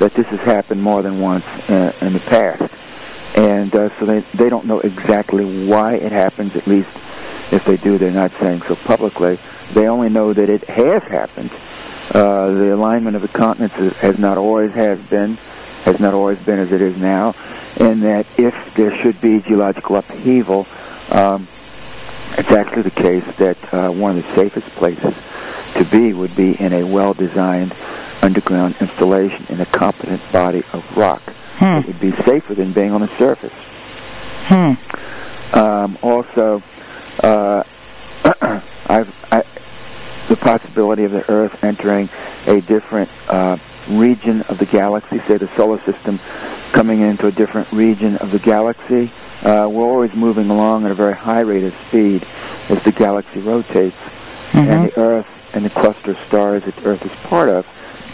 [0.00, 2.62] that this has happened more than once uh, in the past,
[3.36, 6.50] and uh, so they they don't know exactly why it happens.
[6.56, 6.90] At least,
[7.52, 9.36] if they do, they're not saying so publicly.
[9.74, 11.50] They only know that it has happened,
[12.12, 15.38] Uh, the alignment of the continents has not always has been,
[15.86, 17.32] has not always been as it is now,
[17.78, 20.66] and that if there should be geological upheaval,
[21.10, 21.48] um,
[22.38, 25.14] it's actually the case that uh, one of the safest places
[25.78, 27.72] to be would be in a well-designed
[28.22, 31.22] underground installation in a competent body of rock.
[31.58, 31.82] Hmm.
[31.82, 33.54] It would be safer than being on the surface.
[34.48, 34.72] Hmm.
[35.58, 36.62] Um, also,
[37.22, 37.62] uh,
[38.88, 39.42] I've, I,
[40.30, 42.08] the possibility of the Earth entering
[42.46, 43.56] a different uh,
[43.90, 46.20] region of the galaxy, say the solar system,
[46.74, 49.12] coming into a different region of the galaxy.
[49.42, 52.22] Uh, we're always moving along at a very high rate of speed
[52.70, 53.96] as the galaxy rotates,
[54.52, 54.68] Mhm.
[54.68, 57.64] and the Earth and the cluster of stars that the Earth is part of,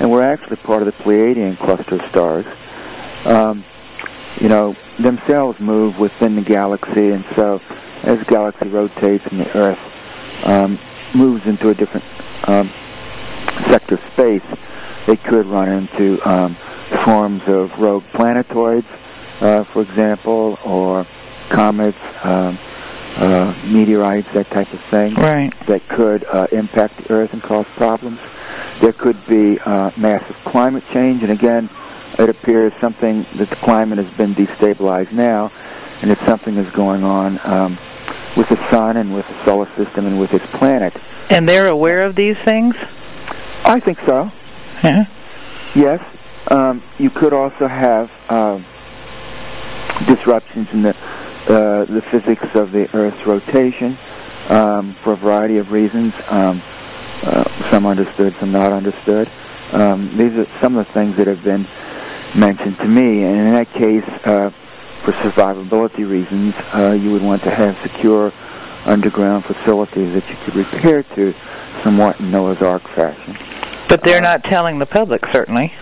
[0.00, 2.46] and we're actually part of the Pleiadian cluster of stars.
[3.24, 3.64] Um,
[4.40, 7.61] you know, themselves move within the galaxy, and so
[8.04, 9.78] as the galaxy rotates and the Earth
[10.44, 10.78] um,
[11.14, 12.04] moves into a different
[12.46, 12.70] um,
[13.70, 14.59] sector of space,
[15.09, 16.53] they could run into um,
[17.05, 18.87] forms of rogue planetoids,
[19.40, 21.09] uh, for example, or
[21.49, 22.59] comets, um,
[23.16, 25.51] uh, meteorites, that type of thing Right.
[25.66, 28.21] that could uh, impact the Earth and cause problems.
[28.85, 31.71] There could be uh, massive climate change, and again,
[32.21, 35.51] it appears something that the climate has been destabilized now,
[36.03, 37.79] and it's something that's going on um,
[38.37, 40.92] with the sun and with the solar system and with its planet.
[41.31, 42.75] And they're aware of these things?
[43.64, 44.31] I think so.
[44.85, 45.03] Yeah.
[45.77, 46.01] Yes.
[46.51, 48.59] Um, you could also have uh,
[50.09, 50.95] disruptions in the
[51.49, 53.97] uh, the physics of the Earth's rotation
[54.51, 56.12] um, for a variety of reasons.
[56.31, 56.62] Um,
[57.25, 59.27] uh, some understood, some not understood.
[59.75, 61.64] Um, these are some of the things that have been
[62.37, 64.49] mentioned to me, and in that case, uh,
[65.05, 68.31] for survivability reasons, uh, you would want to have secure
[68.87, 71.33] underground facilities that you could repair to
[71.85, 73.48] somewhat in Noah's Ark fashion.
[73.88, 75.72] But they're Uh, not telling the public, certainly.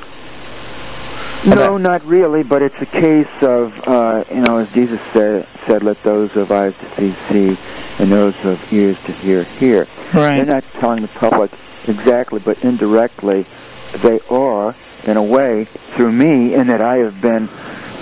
[1.46, 5.82] No, not really, but it's a case of, uh, you know, as Jesus said, said,
[5.84, 7.58] let those who have eyes to see, see,
[7.98, 9.86] and those have ears to hear, hear.
[10.14, 10.36] Right.
[10.36, 11.50] They're not telling the public
[11.86, 13.46] exactly, but indirectly,
[14.02, 14.74] they are,
[15.06, 17.48] in a way, through me, in that I have been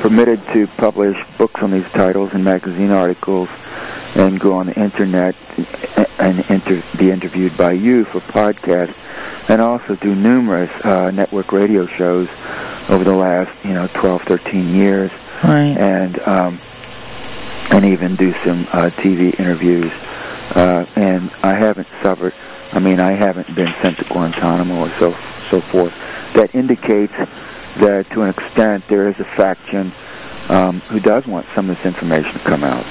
[0.01, 3.49] permitted to publish books on these titles and magazine articles
[4.15, 5.35] and go on the internet
[6.19, 8.95] and inter- be interviewed by you for podcasts
[9.49, 12.29] and also do numerous uh, network radio shows
[12.89, 15.11] over the last, you know, 12, 13 years
[15.45, 15.77] Right.
[15.77, 16.61] and um,
[17.75, 19.91] and even do some uh, TV interviews.
[20.55, 22.33] Uh, and I haven't suffered.
[22.73, 25.13] I mean, I haven't been sent to Guantanamo or so
[25.51, 25.93] so forth.
[26.37, 27.13] That indicates
[27.81, 29.93] that, to an extent, there is a faction
[30.49, 32.85] um, who does want some of this information to come out,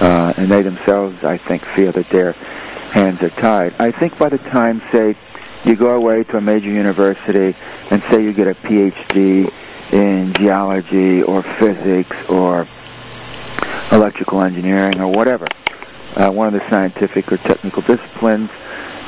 [0.00, 2.32] uh, and they themselves, I think, feel that their
[2.92, 3.76] hands are tied.
[3.78, 5.14] I think by the time, say,
[5.64, 9.44] you go away to a major university and say you get a PhD
[9.92, 12.66] in geology or physics or
[13.92, 15.46] electrical engineering or whatever,
[16.16, 18.48] uh, one of the scientific or technical disciplines,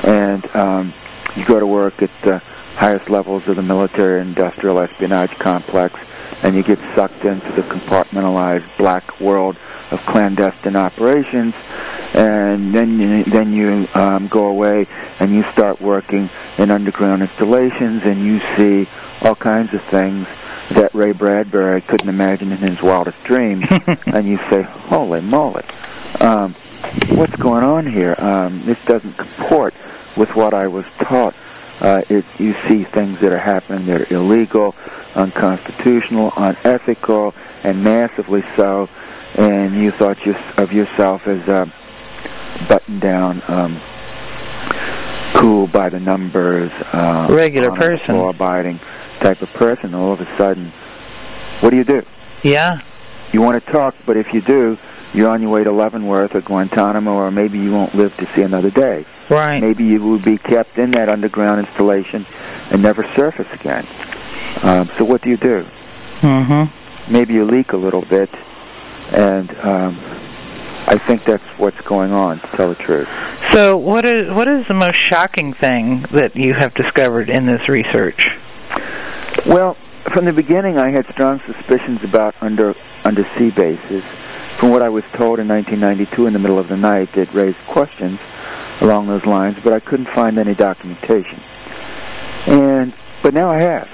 [0.03, 0.93] and um,
[1.37, 2.39] you go to work at the
[2.75, 5.95] highest levels of the military industrial espionage complex,
[6.43, 9.55] and you get sucked into the compartmentalized black world
[9.91, 11.53] of clandestine operations,
[12.13, 14.85] and then you, then you um, go away
[15.19, 18.89] and you start working in underground installations, and you see
[19.23, 20.25] all kinds of things
[20.75, 23.63] that Ray Bradbury couldn't imagine in his wildest dreams,
[24.07, 25.63] and you say, "Holy moly,
[26.19, 26.55] um,
[27.15, 28.15] what's going on here?
[28.19, 29.73] Um, this doesn't comport
[30.17, 31.33] with what I was taught."
[31.83, 34.71] Uh, it, you see things that are happening that are illegal,
[35.19, 38.87] unconstitutional, unethical, and massively so.
[39.35, 41.65] And you thought your, of yourself as a
[42.69, 43.81] button-down, um,
[45.41, 48.15] cool by the numbers, uh, Regular person.
[48.15, 48.79] law-abiding
[49.21, 49.93] type of person.
[49.93, 50.71] All of a sudden,
[51.61, 52.01] what do you do?
[52.43, 52.77] Yeah.
[53.33, 54.77] You want to talk, but if you do,
[55.13, 58.41] you're on your way to Leavenworth or Guantanamo, or maybe you won't live to see
[58.41, 59.05] another day.
[59.29, 59.59] Right.
[59.59, 62.25] Maybe you will be kept in that underground installation
[62.71, 63.85] and never surface again.
[64.63, 65.63] Um, so what do you do?
[66.21, 66.71] Mhm.
[67.11, 68.29] Maybe you leak a little bit,
[69.11, 69.99] and um,
[70.87, 72.39] I think that's what's going on.
[72.39, 73.07] To tell the truth.
[73.53, 77.67] So, what is what is the most shocking thing that you have discovered in this
[77.67, 78.19] research?
[79.47, 79.75] Well,
[80.13, 84.03] from the beginning, I had strong suspicions about under undersea bases.
[84.59, 87.59] From what I was told in 1992 in the middle of the night, it raised
[87.73, 88.19] questions
[88.81, 91.39] along those lines, but I couldn't find any documentation.
[92.47, 93.87] And but now I have,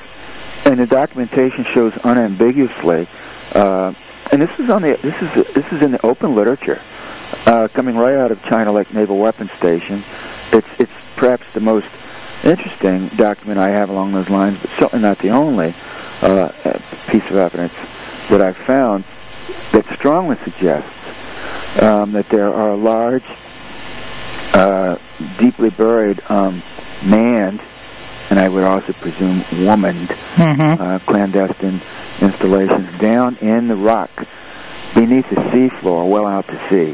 [0.65, 3.05] and the documentation shows unambiguously.
[3.53, 3.93] Uh,
[4.31, 6.77] and this is on the this is this is in the open literature,
[7.45, 10.01] uh, coming right out of China Lake Naval Weapons Station.
[10.53, 11.89] It's it's perhaps the most
[12.43, 15.75] interesting document I have along those lines, but certainly not the only
[16.21, 16.49] uh,
[17.11, 17.75] piece of evidence
[18.31, 19.03] that I've found
[19.73, 20.93] that strongly suggests
[21.81, 23.25] um, that there are large,
[24.53, 24.95] uh,
[25.41, 26.61] deeply buried, um,
[27.05, 27.59] manned,
[28.29, 30.09] and I would also presume womaned,
[30.39, 30.81] Mm-hmm.
[30.81, 31.81] uh, clandestine
[32.23, 34.09] installations down in the rock
[34.95, 36.93] beneath the seafloor, well out to sea,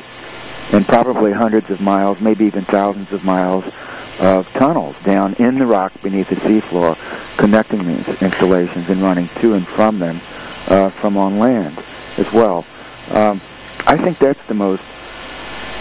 [0.73, 3.63] and probably hundreds of miles, maybe even thousands of miles
[4.19, 6.95] of tunnels down in the rock beneath the seafloor,
[7.39, 10.19] connecting these installations and running to and from them
[10.71, 11.77] uh, from on land
[12.17, 12.65] as well.
[13.13, 13.41] Um,
[13.85, 14.81] I think that's the most,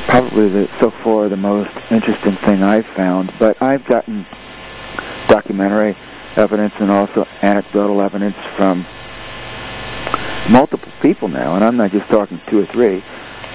[0.09, 3.31] probably the, so far the most interesting thing I've found.
[3.39, 4.27] But I've gotten
[5.29, 5.97] documentary
[6.37, 8.85] evidence and also anecdotal evidence from
[10.51, 13.01] multiple people now, and I'm not just talking two or three,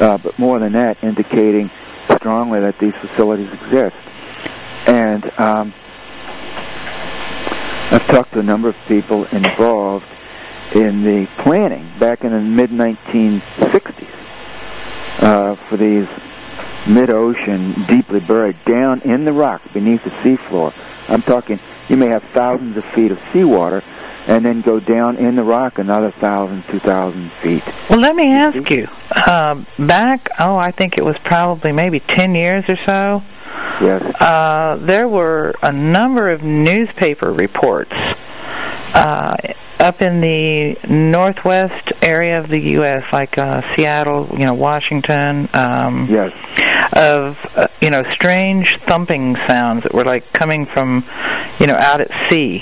[0.02, 1.70] uh, but more than that, indicating
[2.18, 3.98] strongly that these facilities exist.
[4.88, 5.74] And um,
[7.92, 10.06] I've talked to a number of people involved
[10.76, 14.14] in the planning back in the mid 1960s
[15.22, 16.08] uh, for these
[16.88, 20.72] mid-ocean, deeply buried down in the rock beneath the seafloor.
[21.10, 23.82] I'm talking, you may have thousands of feet of seawater,
[24.28, 27.64] and then go down in the rock another thousand, two thousand feet.
[27.90, 28.86] Well, let me ask you.
[29.10, 29.56] Uh,
[29.88, 33.26] back, oh, I think it was probably maybe ten years or so.
[33.82, 34.02] Yes.
[34.20, 37.94] Uh, there were a number of newspaper reports
[38.94, 39.36] uh,
[39.80, 46.08] up in the northwest area of the U.S., like uh, Seattle, you know, Washington, um,
[46.12, 46.32] Yes.
[46.94, 51.04] of uh, you know strange thumping sounds that were like coming from,
[51.60, 52.60] you know, out at sea.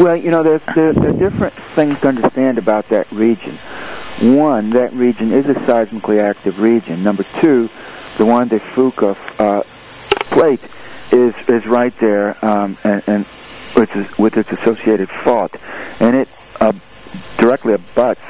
[0.00, 3.58] Well, you know, there's there, there are different things to understand about that region.
[4.36, 7.02] One, that region is a seismically active region.
[7.02, 7.68] Number two,
[8.18, 9.62] the Juan de Fuca uh,
[10.32, 10.60] plate
[11.12, 13.26] is is right there, um, and, and
[13.76, 15.52] with its, with its associated fault,
[16.00, 16.28] and it
[16.60, 16.72] uh,
[17.38, 18.20] directly abuts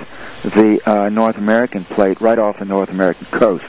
[0.45, 3.65] the uh, North American plate right off the North American coast.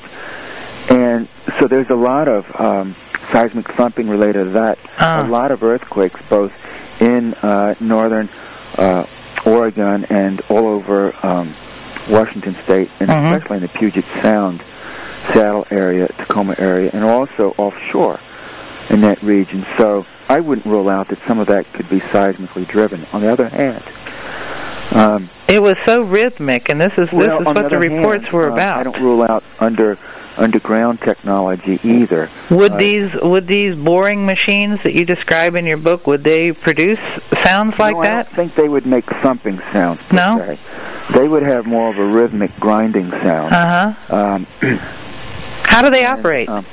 [0.89, 1.27] And
[1.59, 2.95] so there's a lot of um,
[3.33, 4.75] seismic thumping related to that.
[4.99, 5.27] Ah.
[5.27, 6.51] A lot of earthquakes, both
[6.99, 8.29] in uh, northern
[8.77, 9.03] uh,
[9.45, 11.53] Oregon and all over um,
[12.09, 13.35] Washington State, and Mhm.
[13.37, 14.61] especially in the Puget Sound,
[15.33, 18.19] Seattle area, Tacoma area, and also offshore
[18.91, 19.63] in that region.
[19.79, 23.05] So I wouldn't rule out that some of that could be seismically driven.
[23.13, 23.83] On the other hand,
[24.91, 28.27] um, It was so rhythmic, and this is well, this is what the other reports
[28.27, 28.79] hand, were uh, about.
[28.79, 29.95] I don't rule out under
[30.37, 32.31] underground technology either.
[32.51, 36.51] Would Uh, these would these boring machines that you describe in your book would they
[36.63, 36.99] produce
[37.43, 38.25] sounds like no, I that?
[38.31, 39.99] don't think they would make thumping sounds.
[40.11, 40.39] No?
[40.39, 40.59] se.
[41.19, 43.51] They would have more of a rhythmic grinding sound.
[43.51, 44.15] Uh huh.
[44.15, 44.47] Um,
[45.67, 46.47] How do they and, operate?
[46.49, 46.65] um,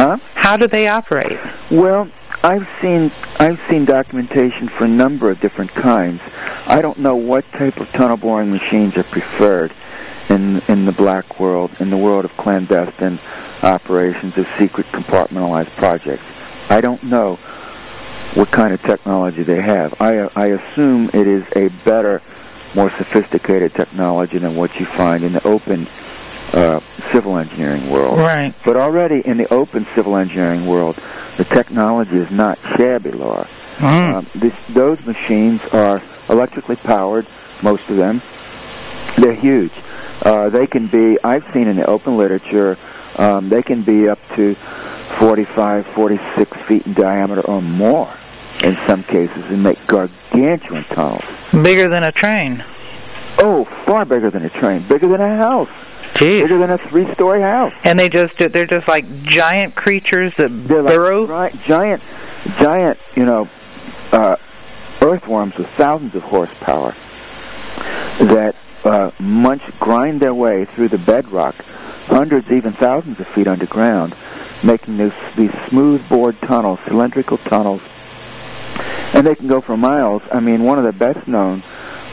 [0.00, 0.16] huh?
[0.34, 1.36] How do they operate?
[1.70, 2.08] Well,
[2.42, 6.20] I've seen I've seen documentation for a number of different kinds.
[6.66, 9.72] I don't know what type of tunnel boring machines are preferred
[10.30, 13.18] in in the black world, in the world of clandestine
[13.62, 16.24] operations of secret compartmentalized projects.
[16.70, 17.36] I don't know
[18.36, 19.92] what kind of technology they have.
[20.00, 22.22] I I assume it is a better,
[22.74, 25.84] more sophisticated technology than what you find in the open
[26.56, 26.80] uh,
[27.14, 28.18] civil engineering world.
[28.18, 28.54] Right.
[28.64, 30.96] But already in the open civil engineering world,
[31.38, 33.48] the technology is not shabby, Laura.
[33.80, 34.14] Mm.
[34.14, 37.24] Um, this, those machines are electrically powered,
[37.62, 38.20] most of them.
[39.20, 39.72] They're huge.
[40.24, 42.76] Uh, they can be, I've seen in the open literature,
[43.18, 44.54] um, they can be up to
[45.18, 48.12] 45, 46 feet in diameter or more
[48.62, 51.24] in some cases and make gargantuan tunnels.
[51.52, 52.60] Bigger than a train.
[53.40, 55.72] Oh, far bigger than a train, bigger than a house,
[56.18, 56.42] Jeez.
[56.44, 57.72] bigger than a three-story house.
[57.84, 61.26] And they just they're just like giant creatures that They're like burrow.
[61.26, 62.02] gi- giant,
[62.60, 63.46] giant, you know,
[64.12, 64.36] uh,
[65.02, 66.92] earthworms with thousands of horsepower
[68.20, 68.52] that
[68.84, 71.54] uh, munch, grind their way through the bedrock,
[72.08, 74.12] hundreds, even thousands of feet underground,
[74.64, 77.80] making this, these smooth bored tunnels, cylindrical tunnels,
[79.14, 80.22] and they can go for miles.
[80.32, 81.62] I mean, one of the best known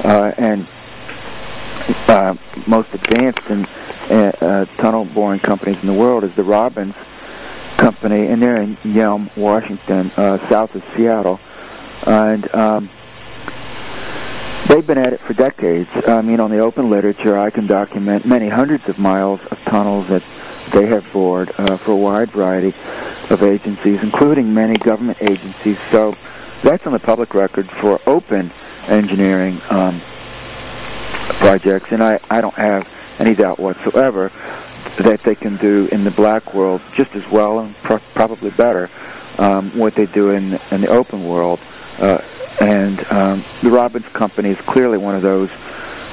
[0.04, 0.64] uh, and
[2.08, 2.34] uh,
[2.68, 3.66] most advanced in,
[4.82, 6.94] tunnel boring companies in the world is the Robbins
[7.80, 11.38] Company, and they're in Yelm, Washington, uh, south of Seattle,
[12.06, 12.90] and um,
[14.70, 15.90] they've been at it for decades.
[16.08, 20.08] I mean, on the open literature, I can document many hundreds of miles of tunnels
[20.10, 20.26] that
[20.74, 22.74] they have bored uh, for a wide variety
[23.30, 25.78] of agencies, including many government agencies.
[25.92, 26.14] So
[26.66, 28.52] that's on the public record for open
[28.90, 30.02] engineering um,
[31.40, 32.84] projects, and I, I don't have
[33.20, 34.32] any doubt whatsoever
[35.04, 38.90] that they can do in the black world just as well and pro- probably better
[39.38, 41.60] um, what they do in in the open world.
[42.02, 42.18] Uh,
[42.60, 45.50] and um, the Robbins Company is clearly one of those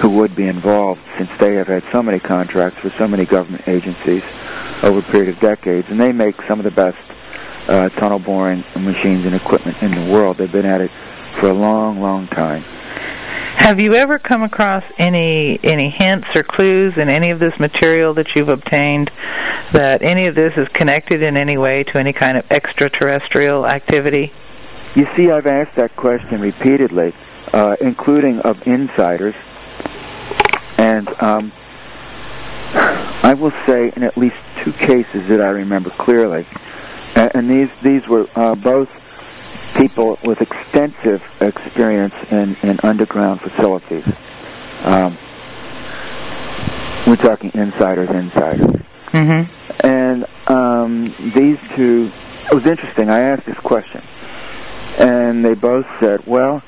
[0.02, 3.62] who would be involved, since they have had so many contracts with so many government
[3.68, 4.24] agencies
[4.82, 6.98] over a period of decades, and they make some of the best
[7.70, 10.36] uh, tunnel boring machines and equipment in the world.
[10.36, 10.90] They've been at it
[11.40, 12.64] for a long, long time.
[13.58, 18.14] Have you ever come across any any hints or clues in any of this material
[18.14, 19.10] that you've obtained
[19.72, 24.30] that any of this is connected in any way to any kind of extraterrestrial activity?
[24.96, 27.10] You see, I've asked that question repeatedly,
[27.52, 29.34] uh, including of insiders,
[30.78, 31.52] and um,
[33.22, 36.46] I will say in at least two cases that I remember clearly,
[37.16, 38.88] and, these these were uh, both
[39.80, 44.04] people with extensive experience in, in underground facilities.
[44.84, 45.16] Um,
[47.06, 48.80] we're talking insiders, insiders.
[49.12, 49.42] Mm-hmm.
[49.86, 52.08] And um, these two,
[52.50, 53.10] it was interesting.
[53.10, 54.00] I asked this question,
[54.98, 56.62] and they both said, well,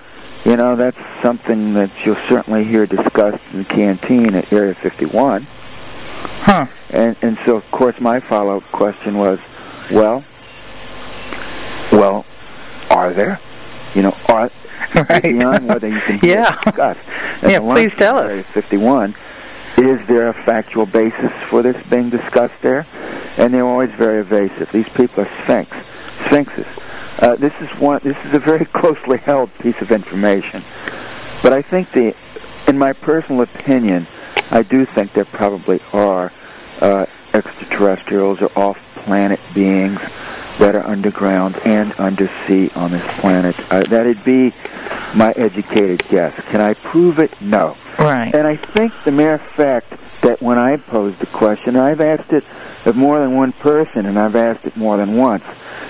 [0.44, 5.46] you know, that's something that you'll certainly hear discussed in the canteen at Area 51.
[6.46, 6.66] Huh.
[6.90, 9.38] And and so of course my follow up question was,
[9.92, 10.22] well,
[11.92, 12.24] well,
[12.90, 13.40] are there?
[13.94, 14.50] You know, are
[15.08, 15.22] right.
[15.22, 16.56] beyond whether you can hear yeah.
[16.64, 17.00] discussed.
[17.36, 18.32] And yeah, please tell us.
[18.54, 19.12] 51.
[19.76, 22.80] Is there a factual basis for this being discussed there?
[23.36, 24.72] And they're always very evasive.
[24.72, 25.68] These people are sphinx,
[26.32, 26.64] sphinxes.
[27.20, 28.00] Uh, this is one.
[28.04, 30.64] This is a very closely held piece of information.
[31.44, 32.16] But I think the,
[32.68, 34.08] in my personal opinion,
[34.50, 36.32] I do think there probably are
[36.80, 37.04] uh,
[37.36, 40.00] extraterrestrials or off-planet beings
[40.60, 43.54] that are underground and undersea on this planet.
[43.70, 44.50] Uh, that'd be
[45.16, 46.32] my educated guess.
[46.52, 47.30] Can I prove it?
[47.40, 47.74] No.
[47.98, 48.32] Right.
[48.32, 49.92] And I think the mere fact
[50.22, 52.44] that when I posed the question, I've asked it
[52.86, 55.42] of more than one person, and I've asked it more than once,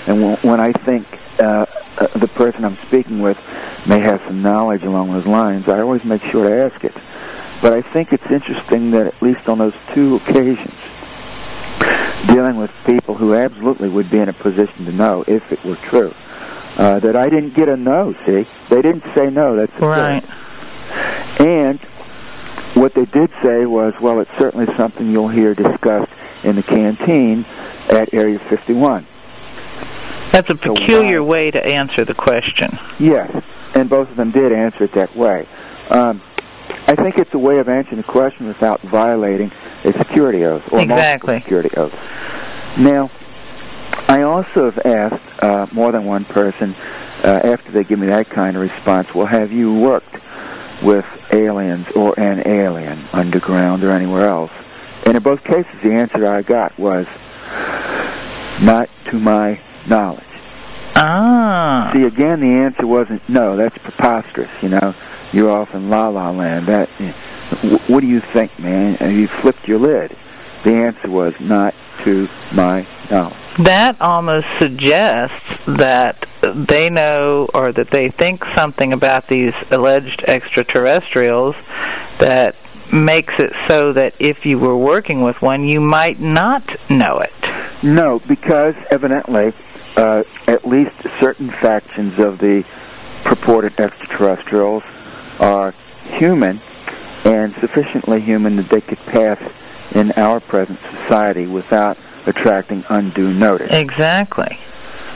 [0.06, 1.06] and when, when I think
[1.38, 1.66] uh,
[2.00, 3.36] uh, the person I'm speaking with
[3.88, 6.92] may have some knowledge along those lines, I always make sure to ask it.
[7.62, 10.76] But I think it's interesting that at least on those two occasions,
[12.32, 15.78] dealing with people who absolutely would be in a position to know if it were
[15.90, 16.10] true,
[16.78, 18.12] uh, that I didn't get a no.
[18.26, 19.56] See, they didn't say no.
[19.56, 20.20] That's right.
[20.20, 20.30] thing.
[21.38, 21.78] And
[22.76, 26.12] what they did say was, well, it's certainly something you'll hear discussed
[26.44, 27.44] in the canteen
[27.90, 29.06] at Area 51.
[30.32, 32.76] That's a So peculiar why- way to answer the question.
[33.00, 33.30] Yes,
[33.74, 35.46] and both of them did answer it that way.
[35.90, 36.20] Um,
[36.86, 39.50] I think it's a way of answering the question without violating
[39.84, 41.34] a security oath or multiple Exactly.
[41.42, 41.98] security oaths.
[42.78, 43.10] Now,
[44.08, 46.74] I also have asked uh, more than one person
[47.26, 50.14] uh, after they give me that kind of response, well, have you worked
[50.82, 54.54] with aliens or an alien underground or anywhere else?
[55.06, 57.06] And in both cases, the answer I got was
[58.62, 59.58] not to my
[59.88, 60.22] knowledge.
[60.96, 61.90] Ah.
[61.92, 63.56] See, again, the answer wasn't no.
[63.56, 64.50] That's preposterous.
[64.62, 64.94] You know,
[65.32, 66.66] you're off in la la land.
[66.68, 66.86] That,
[67.88, 68.96] what do you think, man?
[69.00, 70.12] And you flipped your lid.
[70.64, 71.74] The answer was not
[72.04, 73.34] to my knowledge.
[73.64, 75.46] That almost suggests
[75.78, 81.54] that they know or that they think something about these alleged extraterrestrials
[82.20, 82.52] that
[82.92, 87.30] makes it so that if you were working with one, you might not know it.
[87.82, 89.54] No, because evidently,
[89.96, 92.62] uh, at least certain factions of the
[93.24, 94.82] purported extraterrestrials
[95.40, 95.74] are
[96.18, 96.60] human
[97.24, 99.38] and sufficiently human that they could pass
[99.94, 103.70] in our present society without attracting undue notice.
[103.70, 104.50] Exactly.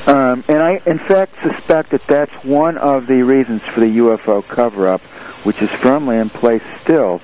[0.07, 4.43] Um, and I, in fact, suspect that that's one of the reasons for the UFO
[4.49, 5.01] cover-up,
[5.45, 7.21] which is firmly in place still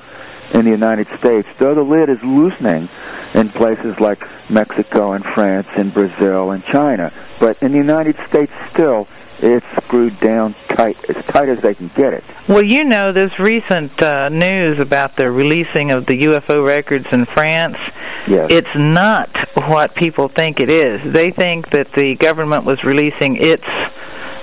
[0.52, 2.86] in the United States, though the lid is loosening
[3.34, 4.20] in places like
[4.50, 7.10] Mexico and France and Brazil and China.
[7.40, 9.08] But in the United States, still,
[9.42, 12.24] it's screwed down tight, as tight as they can get it.
[12.48, 17.26] Well, you know, this recent uh, news about the releasing of the UFO records in
[17.34, 17.76] France,
[18.28, 18.50] Yes.
[18.50, 21.00] it's not what people think it is.
[21.12, 23.62] They think that the government was releasing its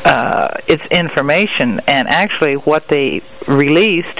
[0.05, 4.19] uh, its information, and actually, what they released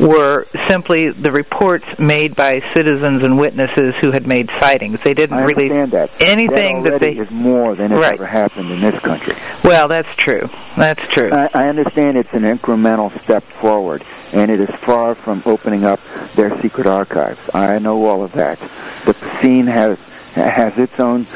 [0.00, 4.98] were simply the reports made by citizens and witnesses who had made sightings.
[5.04, 6.10] They didn't understand that.
[6.20, 7.16] anything that that they.
[7.16, 8.14] is more than has Right.
[8.14, 9.32] ever happened in this country.
[9.64, 10.48] Well, that's true.
[10.76, 11.30] That's true.
[11.32, 15.98] I, I understand it's an incremental step forward, and it is far from opening up
[16.36, 17.40] their secret archives.
[17.54, 18.58] I know all of that.
[19.06, 19.96] But the scene has
[20.36, 21.26] has its own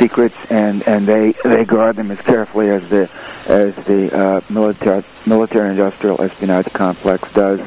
[0.00, 3.06] secrets, and and they they guard them as carefully as the
[3.46, 7.60] as the uh, military military industrial espionage complex does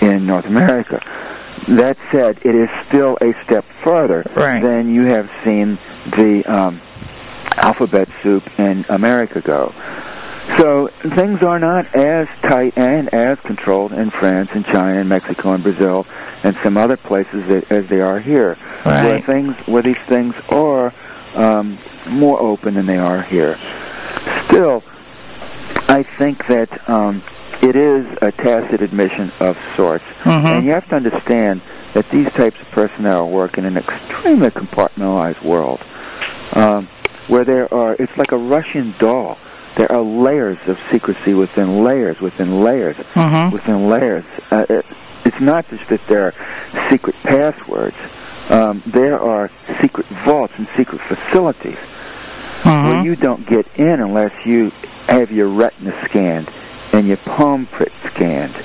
[0.00, 1.00] in North America.
[1.68, 4.62] That said, it is still a step further Right.
[4.62, 5.78] than you have seen
[6.12, 6.80] the um,
[7.56, 9.72] alphabet soup in America go.
[10.60, 15.52] So things are not as tight and as controlled in France and China and Mexico
[15.54, 16.04] and Brazil
[16.44, 19.04] and some other places as they are here, right.
[19.04, 20.94] where things where these things are
[21.34, 21.78] um,
[22.10, 23.56] more open than they are here.
[24.48, 24.82] Still,
[25.88, 27.22] I think that um,
[27.62, 30.46] it is a tacit admission of sorts, mm-hmm.
[30.46, 31.62] and you have to understand
[31.94, 35.80] that these types of personnel work in an extremely compartmentalized world,
[36.54, 36.88] um,
[37.28, 39.36] where there are it's like a Russian doll
[39.76, 43.52] there are layers of secrecy within layers within layers mm-hmm.
[43.52, 44.24] within layers.
[44.50, 44.84] Uh, it,
[45.28, 46.34] it's not just that there are
[46.90, 47.96] secret passwords.
[48.48, 49.50] Um, there are
[49.82, 51.76] secret vaults and secret facilities
[52.64, 52.88] mm-hmm.
[52.88, 54.70] where you don't get in unless you
[55.08, 56.48] have your retina scanned
[56.96, 58.56] and your palm print scanned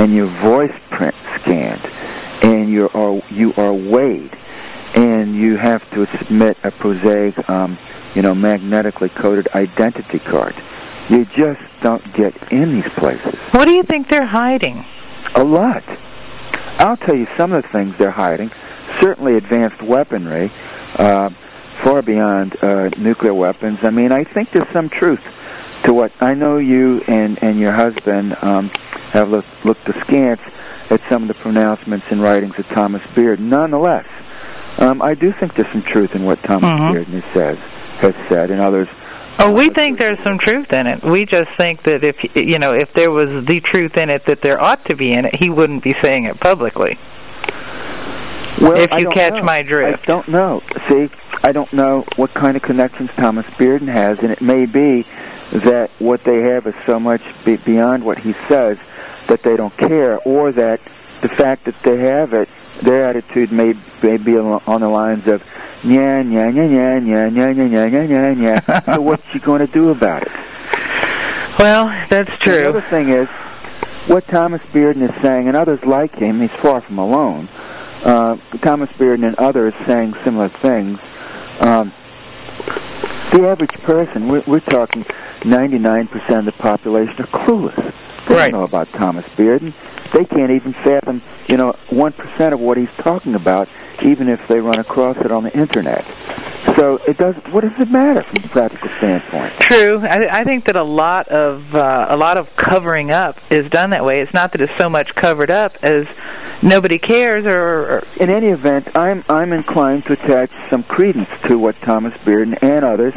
[0.00, 1.84] and your voice print scanned
[2.42, 4.32] and you are you are weighed
[4.96, 7.76] and you have to submit a prosaic um,
[8.14, 10.54] you know, magnetically coded identity card.
[11.10, 13.34] You just don't get in these places.
[13.52, 14.82] What do you think they're hiding?
[15.36, 15.82] A lot.
[16.78, 18.50] I'll tell you some of the things they're hiding.
[19.02, 20.50] Certainly advanced weaponry,
[20.98, 21.28] uh,
[21.82, 23.78] far beyond uh, nuclear weapons.
[23.82, 25.20] I mean, I think there's some truth
[25.84, 28.70] to what I know you and, and your husband um,
[29.12, 30.40] have looked, looked askance
[30.90, 33.48] at some of the pronouncements and writings of Thomas Bearden.
[33.48, 34.06] Nonetheless,
[34.78, 36.92] um, I do think there's some truth in what Thomas mm-hmm.
[36.92, 37.58] Bearden says
[38.02, 38.88] has said, and others.
[39.38, 41.02] Oh, we think there's some truth in it.
[41.02, 44.38] We just think that if you know if there was the truth in it that
[44.42, 46.94] there ought to be in it, he wouldn't be saying it publicly.
[48.62, 49.42] Well, if you catch know.
[49.42, 49.98] my drift.
[50.02, 50.60] I don't know.
[50.88, 51.06] See,
[51.42, 55.02] I don't know what kind of connections Thomas Bearden has, and it may be
[55.62, 58.76] that what they have is so much be beyond what he says
[59.28, 60.78] that they don't care, or that
[61.22, 62.48] the fact that they have it,
[62.84, 65.40] their attitude may, may be on the lines of
[65.84, 69.68] yeah, yeah, yeah, yeah, yeah, yeah, yeah, yeah, yeah, yeah, so what's she going to
[69.68, 70.32] do about it?
[71.60, 72.66] Well, that's true.
[72.66, 73.28] And the other thing is,
[74.08, 77.48] what Thomas Bearden is saying, and others like him, he's far from alone.
[78.04, 80.98] Uh, Thomas Bearden and others saying similar things.
[81.60, 81.92] Um,
[83.32, 85.04] the average person, we're, we're talking
[85.44, 87.76] 99% of the population are clueless.
[88.28, 88.50] They right.
[88.50, 89.72] don't know about Thomas Bearden.
[90.16, 93.68] They can't even fathom, you know, 1% of what he's talking about
[94.02, 96.02] even if they run across it on the internet.
[96.76, 97.34] So it does.
[97.52, 99.52] What does it matter from a practical standpoint?
[99.60, 100.00] True.
[100.02, 103.90] I, I think that a lot of uh, a lot of covering up is done
[103.90, 104.24] that way.
[104.24, 106.08] It's not that it's so much covered up as
[106.62, 107.44] nobody cares.
[107.46, 112.12] Or, or in any event, I'm I'm inclined to attach some credence to what Thomas
[112.26, 113.14] Bearden and others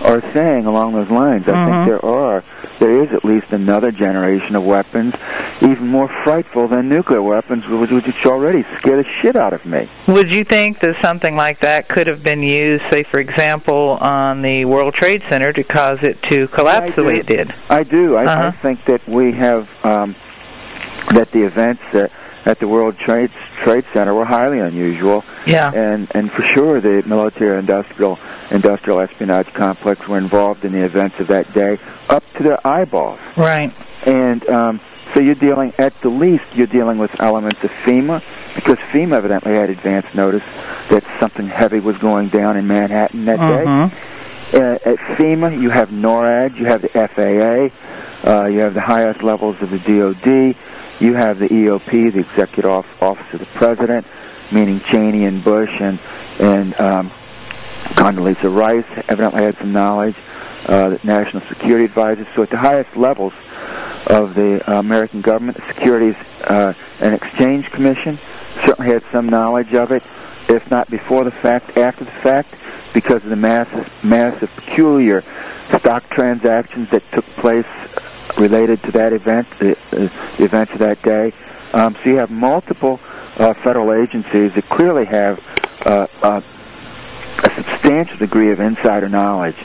[0.00, 1.44] are saying along those lines.
[1.46, 1.68] I mm-hmm.
[1.68, 2.42] think there are
[2.80, 5.12] there is at least another generation of weapons
[5.60, 9.84] even more frightful than nuclear weapons, which, which already scare the shit out of me.
[10.08, 14.40] Would you think that something like that could have been used, say, for example, on
[14.40, 17.52] the World Trade Center to cause it to collapse yeah, the way it did?
[17.68, 18.16] I do.
[18.16, 18.50] I, uh-huh.
[18.56, 20.16] I think that we have um,
[21.12, 22.08] that the events that
[22.46, 23.30] at the World Trade
[23.64, 25.22] Trade Center were highly unusual.
[25.46, 25.70] Yeah.
[25.74, 28.18] And and for sure the military industrial
[28.50, 31.76] industrial espionage complex were involved in the events of that day
[32.08, 33.20] up to their eyeballs.
[33.36, 33.70] Right.
[34.06, 34.80] And um,
[35.14, 38.20] so you're dealing, at the least, you're dealing with elements of FEMA,
[38.54, 40.46] because FEMA evidently had advance notice
[40.90, 43.90] that something heavy was going down in Manhattan that mm-hmm.
[43.90, 44.10] day.
[44.50, 47.70] Uh, at FEMA, you have NORAD, you have the FAA,
[48.26, 50.54] uh, you have the highest levels of the DOD,
[51.00, 52.70] you have the EOP, the Executive
[53.00, 54.06] Office of the President,
[54.52, 55.98] meaning Cheney and Bush and
[56.40, 57.12] and um,
[57.96, 60.14] Condoleezza Rice evidently had some knowledge,
[60.68, 62.24] uh, the National Security Advisor.
[62.36, 63.32] So at the highest levels
[64.08, 66.16] of the uh, American government, the Securities
[66.48, 68.18] uh, and Exchange Commission
[68.66, 70.02] certainly had some knowledge of it,
[70.48, 72.48] if not before the fact, after the fact,
[72.94, 75.22] because of the massive, massive, peculiar
[75.78, 77.68] stock transactions that took place
[78.38, 81.32] related to that event, the, the events of that day.
[81.72, 82.98] Um, so you have multiple
[83.38, 85.38] uh, federal agencies that clearly have
[85.86, 89.56] uh, uh, a substantial degree of insider knowledge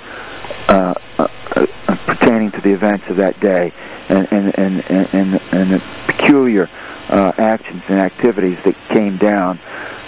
[0.69, 3.73] uh, uh, uh, pertaining to the events of that day
[4.09, 6.67] and and and and, and the peculiar
[7.09, 9.59] uh, actions and activities that came down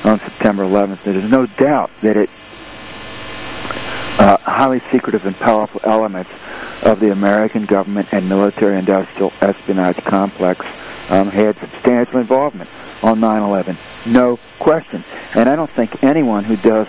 [0.06, 1.04] on September 11th.
[1.06, 2.30] There's no doubt that it
[4.18, 6.30] uh, highly secretive and powerful elements
[6.86, 10.62] of the American government and military-industrial espionage complex
[11.10, 12.70] um, had substantial involvement
[13.04, 13.78] on 9/11.
[14.08, 15.04] No question.
[15.36, 16.88] And I don't think anyone who does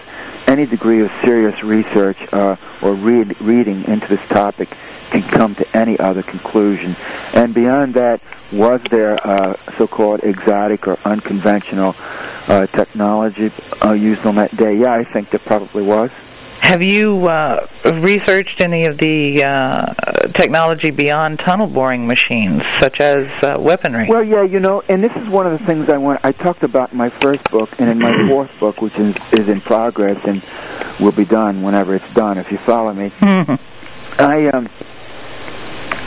[0.49, 4.68] any degree of serious research uh, or read, reading into this topic
[5.12, 6.95] can come to any other conclusion.
[7.34, 8.20] And beyond that,
[8.53, 11.95] was there uh, so-called exotic or unconventional
[12.49, 13.49] uh, technology
[13.84, 14.76] uh, used on that day?
[14.80, 16.11] Yeah, I think there probably was.
[16.61, 17.56] Have you uh,
[18.02, 24.06] researched any of the uh, technology beyond tunnel boring machines, such as uh, weaponry?
[24.11, 26.20] Well, yeah, you know, and this is one of the things I want.
[26.24, 29.46] I talked about in my first book and in my fourth book, which is is
[29.48, 30.42] in progress and
[31.00, 32.38] will be done whenever it's done.
[32.38, 33.59] If you follow me, Mhm.
[34.18, 34.68] I um,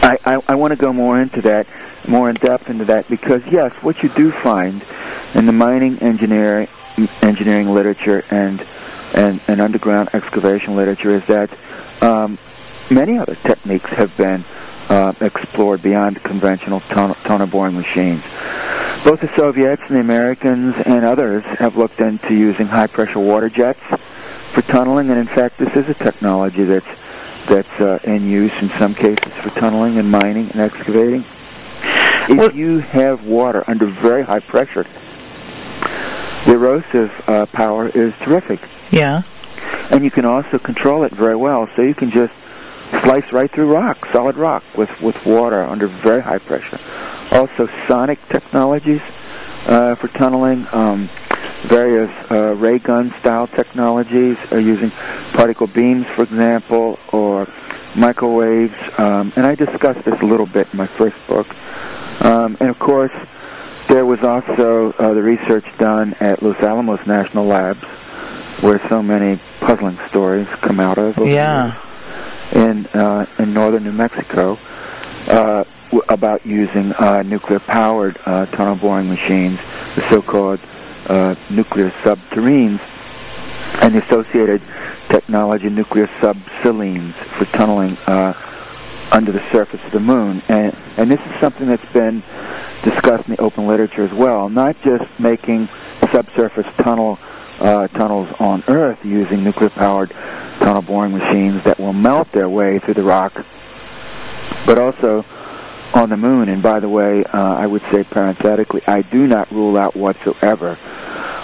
[0.04, 1.64] I I, I want to go more into that,
[2.08, 4.82] more in depth into that, because yes, what you do find
[5.34, 6.68] in the mining engineering
[7.24, 8.60] engineering literature and
[9.14, 11.50] and, and underground excavation literature is that
[12.06, 12.38] um,
[12.90, 14.44] many other techniques have been
[14.90, 18.24] uh, explored beyond conventional tunnel, tunnel boring machines.
[19.06, 23.50] Both the Soviets and the Americans and others have looked into using high pressure water
[23.50, 23.82] jets
[24.54, 26.92] for tunneling, and in fact, this is a technology that's
[27.50, 31.26] that's uh, in use in some cases for tunneling and mining and excavating.
[32.30, 34.86] If Well- you have water under very high pressure,
[36.48, 38.60] the erosive uh, power is terrific,
[38.92, 39.22] Yeah.
[39.92, 41.68] and you can also control it very well.
[41.76, 42.34] So you can just
[43.04, 46.80] slice right through rock, solid rock, with with water under very high pressure.
[47.32, 49.02] Also, sonic technologies
[49.68, 50.66] uh, for tunneling.
[50.74, 51.10] Um,
[51.70, 54.90] various uh, ray gun style technologies are using
[55.36, 57.46] particle beams, for example, or
[57.96, 58.74] microwaves.
[58.98, 61.46] Um, and I discussed this a little bit in my first book.
[62.24, 63.12] Um, and of course,
[63.92, 67.84] there was also uh, the research done at Los Alamos National Labs,
[68.64, 69.36] where so many
[69.68, 71.14] puzzling stories come out of.
[71.20, 71.76] Yeah.
[72.54, 74.56] in uh, in northern New Mexico
[75.28, 79.60] uh, w- about using uh, nuclear-powered uh, tunnel boring machines,
[79.96, 80.60] the so-called
[81.08, 82.80] uh, nuclear subterrenes,
[83.84, 84.62] and the associated
[85.12, 88.34] technology nuclear subselenes for tunneling uh,
[89.12, 90.42] under the surface of the moon.
[90.48, 92.24] And and this is something that's been
[92.84, 95.68] discussed in the open literature as well, not just making
[96.14, 97.18] subsurface tunnel
[97.62, 100.10] uh, tunnels on Earth using nuclear-powered
[100.60, 103.34] tunnel boring machines that will melt their way through the rock,
[104.66, 105.22] but also
[105.94, 106.50] on the moon.
[106.50, 110.78] And by the way, uh, I would say parenthetically, I do not rule out whatsoever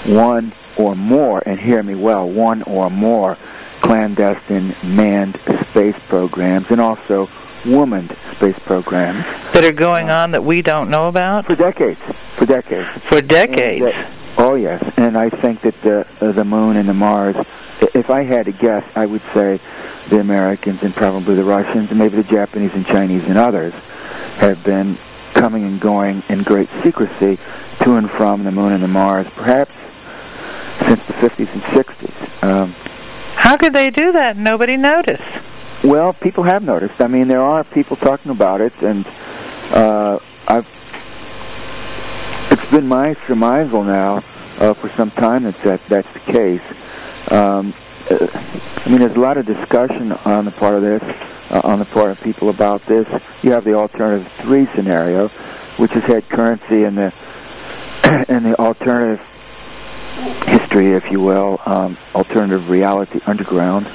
[0.07, 3.37] one or more, and hear me well, one or more
[3.83, 5.37] clandestine manned
[5.69, 7.27] space programs and also
[7.67, 11.99] womaned space programs That are going on that we don't know about for decades.
[12.39, 12.87] For decades.
[13.09, 13.83] for decades.
[13.83, 17.35] That- oh yes, and I think that the uh, the moon and the Mars.
[17.93, 19.59] If I had to guess, I would say
[20.09, 23.73] the Americans and probably the Russians and maybe the Japanese and Chinese and others
[24.41, 24.97] have been
[25.37, 27.37] coming and going in great secrecy
[27.85, 29.69] to and from the moon and the Mars, perhaps
[30.89, 32.17] since the 50s and 60s.
[32.43, 32.73] Um,
[33.37, 34.35] How could they do that?
[34.35, 35.21] and Nobody noticed.
[35.85, 36.95] Well, people have noticed.
[36.99, 39.05] I mean, there are people talking about it, and
[39.73, 40.17] uh,
[40.47, 40.65] I've.
[42.49, 44.23] It's been my surmisal now
[44.57, 46.65] uh, for some time that, that that's the case.
[47.29, 47.73] Um,
[48.09, 48.25] uh,
[48.85, 51.03] I mean, there's a lot of discussion on the part of this,
[51.51, 53.05] uh, on the part of people about this.
[53.43, 55.29] You have the alternative three scenario,
[55.79, 57.11] which has had currency in the
[58.33, 59.19] in the alternative
[60.47, 63.85] history, if you will, um, alternative reality underground,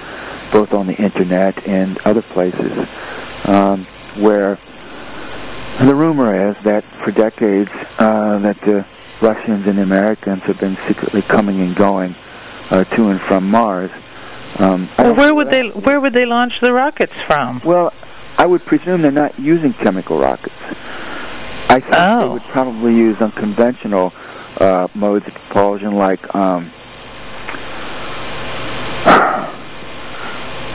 [0.53, 2.72] both on the internet and other places,
[3.48, 3.86] um,
[4.20, 4.59] where
[5.88, 8.84] the rumor is that for decades uh, that the
[9.24, 12.14] Russians and the Americans have been secretly coming and going
[12.70, 13.90] uh, to and from Mars.
[14.59, 17.62] Um, Well, where would they where would they launch the rockets from?
[17.64, 17.90] well,
[18.36, 20.53] I would presume they're not using chemical rockets.
[21.68, 22.20] I think Oh.
[22.20, 24.12] they would probably use unconventional
[24.61, 26.70] uh, modes of propulsion, like um,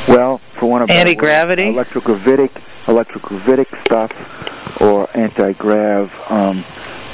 [0.09, 1.73] well, for one of Anti-gravity?
[1.73, 2.49] electrogravitic,
[2.87, 4.11] electrogravitic stuff,
[4.79, 6.63] or anti-grav um,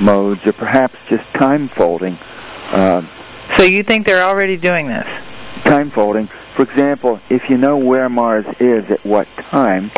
[0.02, 2.14] modes, or perhaps just time folding.
[2.14, 3.02] Uh,
[3.58, 5.06] So you think they're already doing this?
[5.66, 6.28] time folding.
[6.58, 9.92] For example, if you know where Mars is at what time,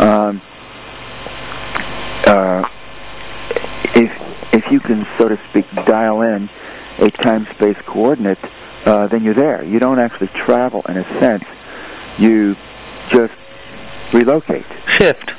[0.00, 0.42] um,
[2.26, 2.62] uh,
[3.94, 4.10] if
[4.52, 6.48] if you can, so to speak, dial in
[6.98, 8.38] a time-space coordinate,
[8.86, 9.62] uh, then you're there.
[9.64, 11.44] You don't actually travel in a sense.
[12.18, 12.54] You
[13.10, 13.34] just
[14.14, 14.66] relocate.
[14.98, 15.30] Shift.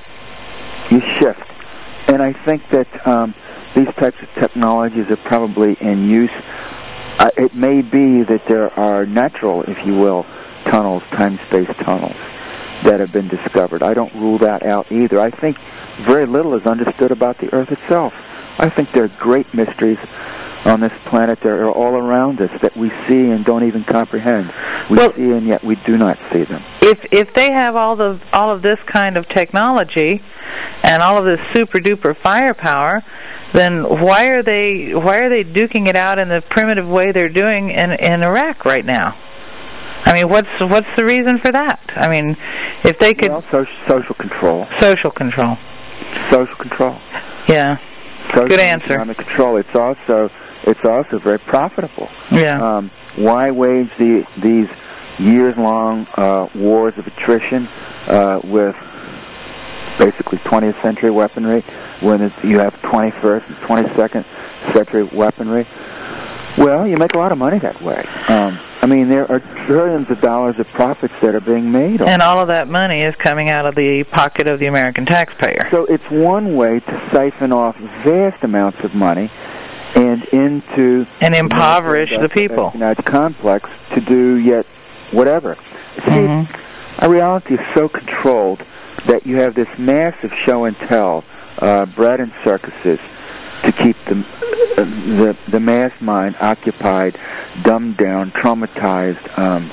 [0.92, 1.44] You shift.
[2.08, 3.36] And I think that um,
[3.76, 6.34] these types of technologies are probably in use.
[7.20, 10.24] Uh, it may be that there are natural, if you will,
[10.72, 12.16] tunnels, time-space tunnels
[12.86, 13.82] that have been discovered.
[13.82, 15.20] I don't rule that out either.
[15.20, 15.58] I think
[16.06, 18.14] very little is understood about the Earth itself.
[18.60, 19.98] I think there are great mysteries
[20.66, 24.52] on this planet that are all around us that we see and don't even comprehend.
[24.90, 26.62] We Well- see and yet we do not see them.
[26.82, 30.22] If if they have all the all of this kind of technology
[30.84, 33.04] and all of this super duper firepower,
[33.54, 37.30] then why are they why are they duking it out in the primitive way they're
[37.30, 39.16] doing in in Iraq right now?
[40.06, 41.80] I mean, what's what's the reason for that?
[41.96, 42.36] I mean,
[42.84, 44.66] if they could well, social, social control.
[44.82, 45.58] social control.
[46.32, 46.98] Social control.
[47.50, 47.78] Yeah.
[48.34, 48.94] Social Good answer.
[48.96, 49.58] Economic control.
[49.58, 50.30] It's also
[50.68, 52.08] it's also very profitable.
[52.32, 52.60] Yeah.
[52.60, 54.70] Um, why wage the, these
[55.18, 57.66] years-long uh, wars of attrition
[58.12, 58.76] uh, with
[59.98, 61.64] basically 20th century weaponry
[62.04, 64.24] when it's, you have 21st and 22nd
[64.76, 65.66] century weaponry?
[66.60, 68.02] Well, you make a lot of money that way.
[68.30, 72.02] Um, I mean, there are trillions of dollars of profits that are being made.
[72.02, 75.70] and all of that money is coming out of the pocket of the American taxpayer.
[75.72, 79.30] So it's one way to siphon off vast amounts of money
[79.96, 82.74] and into And impoverish the people.
[83.06, 84.66] Complex to do yet
[85.12, 85.56] whatever.
[86.06, 86.48] See, Mhm.
[87.00, 88.62] our reality is so controlled
[89.08, 91.24] that you have this massive show and tell,
[91.60, 93.00] uh, bread and circuses,
[93.64, 94.24] to keep the,
[94.78, 97.18] uh, the the mass mind occupied,
[97.64, 99.72] dumbed down, traumatized, um,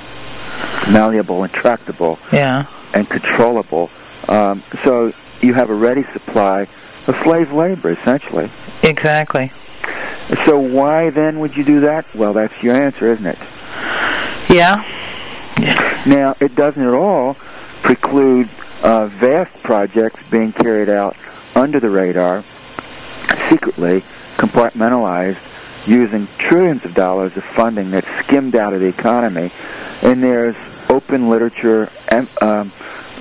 [0.91, 2.65] malleable, intractable, Yeah.
[2.95, 3.91] and controllable.
[4.29, 6.67] Um, so you have a ready supply
[7.07, 8.51] of slave labor, essentially.
[8.83, 9.51] Exactly.
[10.47, 12.05] So why then would you do that?
[12.17, 13.39] Well, that's your answer, isn't it?
[14.51, 14.77] Yeah.
[16.07, 17.37] Now, it doesn't at all
[17.85, 18.47] preclude
[18.83, 21.15] uh, vast projects being carried out
[21.55, 22.45] under the radar,
[23.51, 24.03] secretly,
[24.39, 25.41] compartmentalized,
[25.87, 29.51] using trillions of dollars of funding that's skimmed out of the economy.
[30.03, 30.57] And there's
[30.91, 31.89] open literature
[32.41, 32.73] um,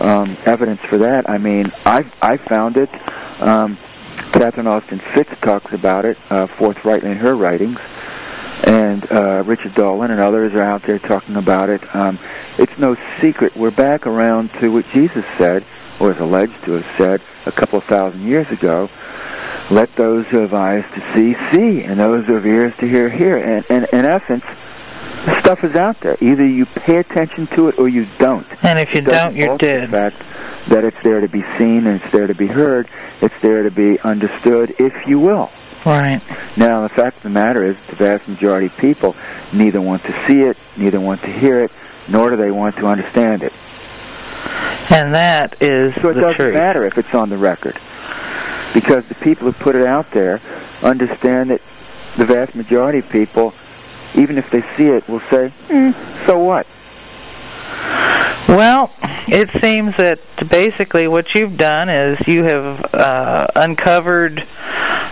[0.01, 1.23] um, evidence for that.
[1.29, 2.89] I mean, I've, I found it.
[3.41, 3.77] Um,
[4.33, 10.09] Catherine Austin Fitts talks about it uh, forthrightly in her writings, and uh, Richard Dolan
[10.09, 11.81] and others are out there talking about it.
[11.93, 12.17] Um,
[12.57, 13.53] it's no secret.
[13.55, 15.61] We're back around to what Jesus said,
[16.01, 18.89] or is alleged to have said, a couple of thousand years ago.
[19.71, 23.07] Let those who have eyes to see see, and those who have ears to hear
[23.13, 23.37] hear.
[23.37, 24.43] And, and in essence,
[25.25, 26.15] the stuff is out there.
[26.19, 28.45] Either you pay attention to it or you don't.
[28.63, 29.87] And if you don't, you're dead.
[29.87, 30.19] The fact
[30.71, 32.87] that it's there to be seen and it's there to be heard.
[33.21, 35.49] It's there to be understood, if you will.
[35.85, 36.23] Right.
[36.55, 39.13] Now, the fact of the matter is, the vast majority of people
[39.53, 41.71] neither want to see it, neither want to hear it,
[42.09, 43.51] nor do they want to understand it.
[44.91, 46.55] And that is So it doesn't truth.
[46.55, 47.75] matter if it's on the record,
[48.75, 50.39] because the people who put it out there
[50.83, 51.59] understand that
[52.19, 53.51] the vast majority of people,
[54.15, 55.91] even if they see it, will say, "Hmm,
[56.27, 56.65] "So what?"
[58.49, 58.91] Well,
[59.27, 60.19] it seems that
[60.51, 64.39] basically what you've done is you have uh, uncovered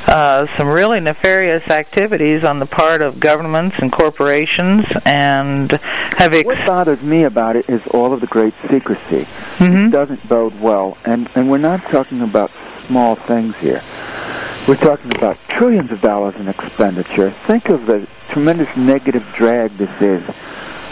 [0.08, 5.72] uh, some really nefarious activities on the part of governments and corporations, and
[6.18, 9.28] have ex- What bothers me about it is all of the great secrecy.
[9.60, 9.88] Mhm.
[9.88, 12.50] It doesn't bode well, and and we're not talking about
[12.88, 13.82] small things here.
[14.68, 17.34] We're talking about trillions of dollars in expenditure.
[17.48, 20.22] Think of the tremendous negative drag this is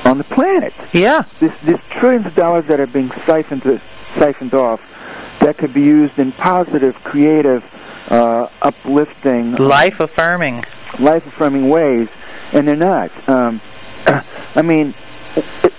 [0.05, 0.73] on the planet.
[0.93, 3.61] yeah, This this trillions of dollars that are being siphoned
[4.19, 4.79] siphoned off
[5.45, 7.61] that could be used in positive, creative,
[8.09, 10.61] uh, uplifting, life affirming.
[10.99, 12.07] life affirming ways,
[12.53, 13.11] and they're not.
[13.27, 13.61] Um,
[14.55, 14.93] I mean,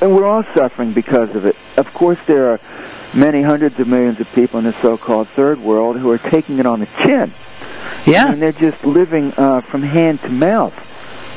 [0.01, 1.57] and we're all suffering because of it.
[1.77, 2.59] Of course, there are
[3.15, 6.67] many hundreds of millions of people in the so-called third world who are taking it
[6.67, 7.35] on the chin.
[8.07, 10.75] Yeah, and they're just living uh, from hand to mouth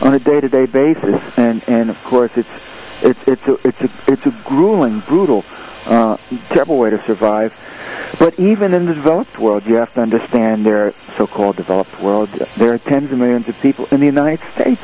[0.01, 2.55] on a day-to-day basis, and and of course it's
[3.03, 5.43] it's it's a it's a it's a grueling, brutal,
[5.87, 6.15] uh,
[6.53, 7.51] terrible way to survive.
[8.19, 12.29] But even in the developed world, you have to understand there, so-called developed world,
[12.59, 14.81] there are tens of millions of people in the United States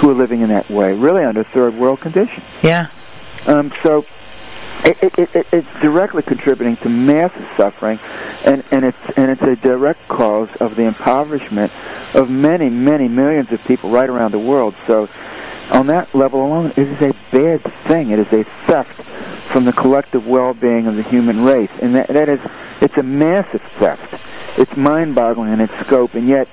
[0.00, 2.42] who are living in that way, really under third world conditions.
[2.62, 2.86] yeah,
[3.46, 4.02] Um, so
[4.84, 9.56] it, it, it, it's directly contributing to massive suffering, and, and it's and it's a
[9.62, 11.72] direct cause of the impoverishment
[12.14, 14.74] of many, many millions of people right around the world.
[14.86, 15.06] So,
[15.74, 17.60] on that level alone, it is a bad
[17.90, 18.10] thing.
[18.14, 18.94] It is a theft
[19.52, 22.40] from the collective well-being of the human race, and that, that is
[22.80, 24.14] it's a massive theft.
[24.58, 26.46] It's mind-boggling in its scope, and yet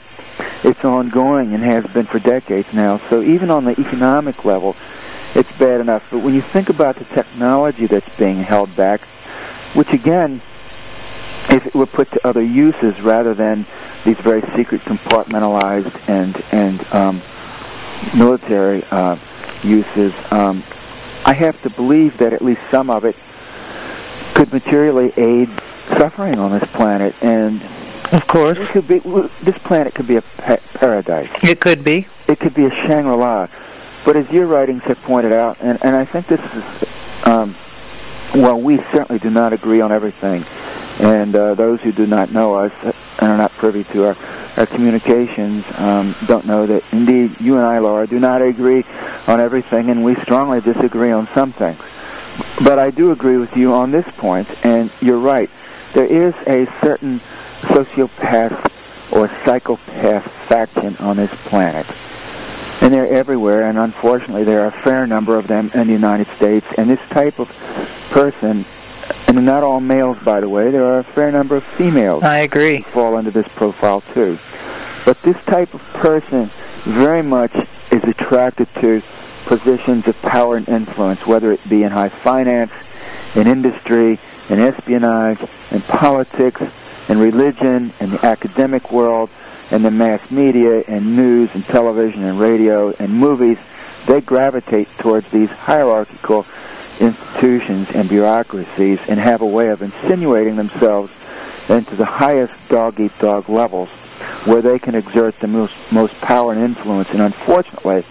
[0.65, 2.99] it's ongoing and has been for decades now.
[3.09, 4.73] So even on the economic level,
[5.36, 6.02] it's bad enough.
[6.12, 9.02] But when you think about the technology that's being held back,
[9.76, 10.42] which again,
[11.50, 13.68] if it were put to other uses rather than
[14.06, 17.16] these very secret, compartmentalized and and um,
[18.18, 19.16] military uh,
[19.64, 20.64] uses, um,
[21.26, 23.16] I have to believe that at least some of it
[24.36, 25.48] could materially aid
[26.00, 27.62] suffering on this planet, and
[28.14, 28.58] of course.
[28.74, 29.00] could be
[29.46, 32.06] this planet could be a pa- paradise It could be.
[32.28, 33.48] it could be a Shangri-La.
[34.06, 36.64] But as your writings have pointed out, and, and I think this is,
[37.26, 37.56] um,
[38.38, 40.43] well, we certainly do not agree on everything.
[40.97, 44.16] And uh, those who do not know us and are not privy to our
[44.56, 48.84] our communications um, don't know that indeed you and I, Laura, do not agree
[49.28, 51.80] on everything, and we strongly disagree on some things.
[52.64, 55.49] But I do agree with you on this point, and you're right.
[55.93, 57.20] There is a certain
[57.68, 58.56] sociopath
[59.12, 61.86] or psychopath faction on this planet.
[62.82, 66.28] And they're everywhere, and unfortunately, there are a fair number of them in the United
[66.38, 66.65] States.
[66.78, 67.47] And this type of
[68.13, 68.65] person,
[69.28, 72.23] and not all males, by the way, there are a fair number of females.
[72.23, 72.84] I agree.
[72.86, 74.36] Who fall under this profile too.
[75.05, 76.51] But this type of person
[76.99, 77.53] very much
[77.91, 78.99] is attracted to
[79.47, 82.71] positions of power and influence, whether it be in high finance,
[83.36, 84.19] in industry,
[84.49, 85.38] in espionage,
[85.71, 86.61] in politics,
[87.09, 89.30] in religion, in the academic world,
[89.72, 93.57] in the mass media, in news, and television, and radio, and movies.
[94.07, 96.45] They gravitate towards these hierarchical
[97.01, 101.09] institutions and bureaucracies and have a way of insinuating themselves
[101.68, 103.89] into the highest dog eat dog levels
[104.47, 107.09] where they can exert the most, most power and influence.
[107.11, 108.05] And unfortunately,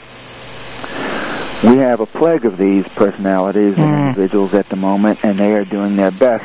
[1.71, 4.09] we have a plague of these personalities and Mm.
[4.11, 6.45] individuals at the moment, and they are doing their best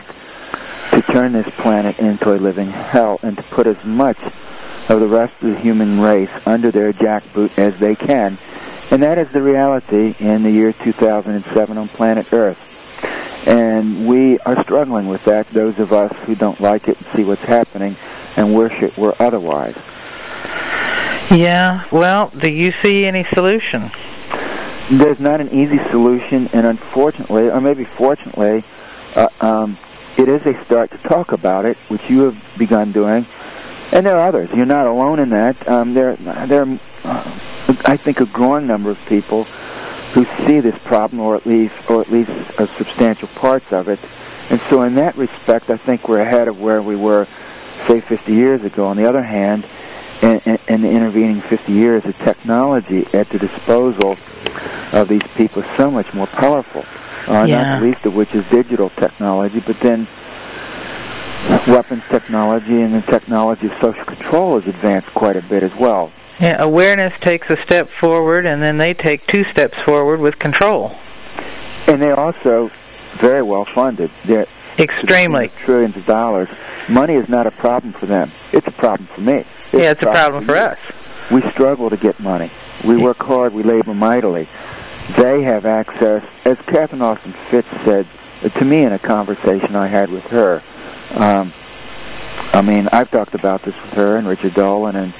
[0.93, 4.17] to turn this planet into a living hell and to put as much
[4.89, 8.37] of the rest of the human race under their jackboot as they can.
[8.91, 12.57] And that is the reality in the year 2007 on planet Earth.
[13.45, 17.23] And we are struggling with that, those of us who don't like it and see
[17.23, 17.95] what's happening
[18.35, 19.77] and wish it were otherwise.
[21.31, 21.85] Yeah.
[21.93, 23.93] Well, do you see any solution?
[24.97, 28.65] There's not an easy solution, and unfortunately, or maybe fortunately,
[29.15, 29.77] uh, um,
[30.17, 33.25] it is a start to talk about it, which you have begun doing,
[33.91, 34.49] and there are others.
[34.55, 35.55] You're not alone in that.
[35.67, 36.15] Um, there,
[36.47, 39.45] there, are, uh, I think, a growing number of people
[40.15, 43.99] who see this problem, or at least, or at least, uh, substantial parts of it.
[44.49, 47.27] And so, in that respect, I think we're ahead of where we were,
[47.87, 48.85] say, 50 years ago.
[48.85, 49.63] On the other hand,
[50.21, 54.17] in, in, in the intervening 50 years, the technology at the disposal
[54.93, 56.81] of these people is so much more powerful.
[57.29, 57.77] Uh, Yeah.
[57.77, 60.07] Not least of which is digital technology, but then
[61.67, 66.11] weapons technology and the technology of social control has advanced quite a bit as well.
[66.39, 70.91] Yeah, awareness takes a step forward, and then they take two steps forward with control.
[71.87, 72.69] And they're also
[73.21, 74.09] very well funded.
[74.27, 74.47] They're
[74.79, 75.51] Extremely.
[75.65, 76.47] trillions of dollars.
[76.89, 78.31] Money is not a problem for them.
[78.53, 79.43] It's a problem for me.
[79.73, 80.63] yeah, it's a problem for you.
[80.63, 80.77] us.
[81.33, 82.49] We struggle to get money.
[82.87, 83.53] We work hard.
[83.53, 84.47] We labor mightily.
[85.19, 88.05] They have access, as Catherine Austin Fitts said
[88.57, 90.61] to me in a conversation I had with her.
[91.15, 91.53] Um,
[92.53, 95.13] I mean, I've talked about this with her and Richard Dolan and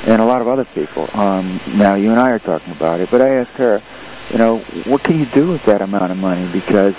[0.00, 1.04] and a lot of other people.
[1.12, 3.84] Um, now you and I are talking about it, but I asked her,
[4.32, 6.48] you know, what can you do with that amount of money?
[6.56, 6.96] Because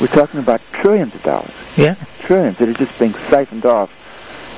[0.00, 1.94] we're talking about trillions of dollars Yeah.
[2.30, 3.90] trillions that are just being siphoned off.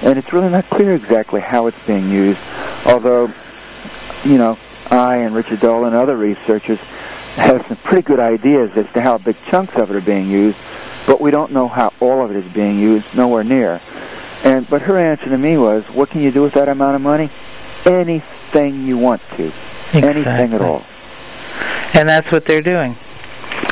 [0.05, 2.39] And it's really not clear exactly how it's being used,
[2.84, 3.28] although,
[4.28, 4.59] you know,
[4.91, 6.78] I and Richard Dolan and other researchers
[7.41, 10.57] have some pretty good ideas as to how big chunks of it are being used,
[11.07, 13.79] but we don't know how all of it is being used, nowhere near.
[14.45, 17.03] And but her answer to me was, what can you do with that amount of
[17.03, 17.31] money?
[17.87, 19.51] Anything you want to.
[19.95, 20.83] Anything at all.
[21.95, 22.97] And that's what they're doing.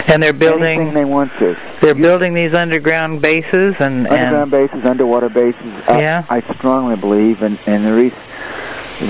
[0.07, 1.55] And they're building Anything they want to.
[1.82, 5.72] they're building these underground bases and underground and bases, underwater bases.
[5.89, 6.22] I, Yeah.
[6.30, 8.20] I strongly believe, and and the re-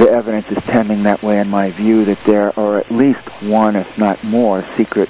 [0.01, 3.77] the evidence is tending that way in my view that there are at least one,
[3.77, 5.09] if not more, secret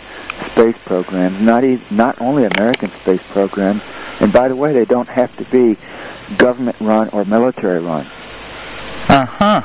[0.52, 1.36] space programs.
[1.40, 3.80] Not e- not only American space programs,
[4.20, 5.74] and by the way, they don't have to be
[6.38, 8.06] government run or military run.
[9.08, 9.60] uh-huh.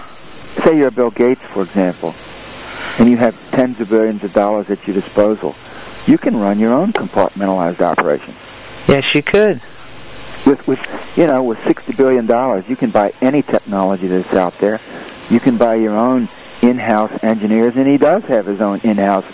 [0.66, 2.14] Say you're Bill Gates, for example,
[3.00, 5.54] and you have tens of billions of dollars at your disposal.
[6.08, 8.36] You can run your own compartmentalized operation.
[8.90, 9.62] Yes, you could.
[10.48, 10.80] with with
[11.16, 14.80] you know with sixty billion dollars you can buy any technology that's out there
[15.30, 16.28] you can buy your own
[16.64, 19.28] in-house engineers and he does have his own in-house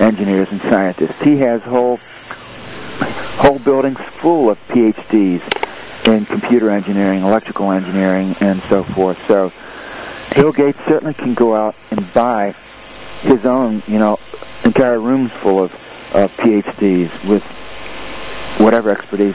[0.00, 1.98] engineers and scientists he has whole
[3.42, 5.42] whole buildings full of phds
[6.06, 9.50] in computer engineering electrical engineering and so forth so
[10.36, 12.54] bill gates certainly can go out and buy
[13.22, 14.16] his own you know
[14.64, 15.70] entire rooms full of
[16.14, 17.42] of phds with
[18.60, 19.34] whatever expertise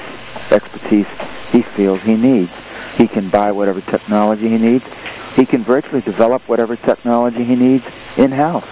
[0.51, 1.07] expertise
[1.53, 2.51] he feels he needs.
[2.97, 4.84] He can buy whatever technology he needs.
[5.38, 7.86] He can virtually develop whatever technology he needs
[8.18, 8.68] in house.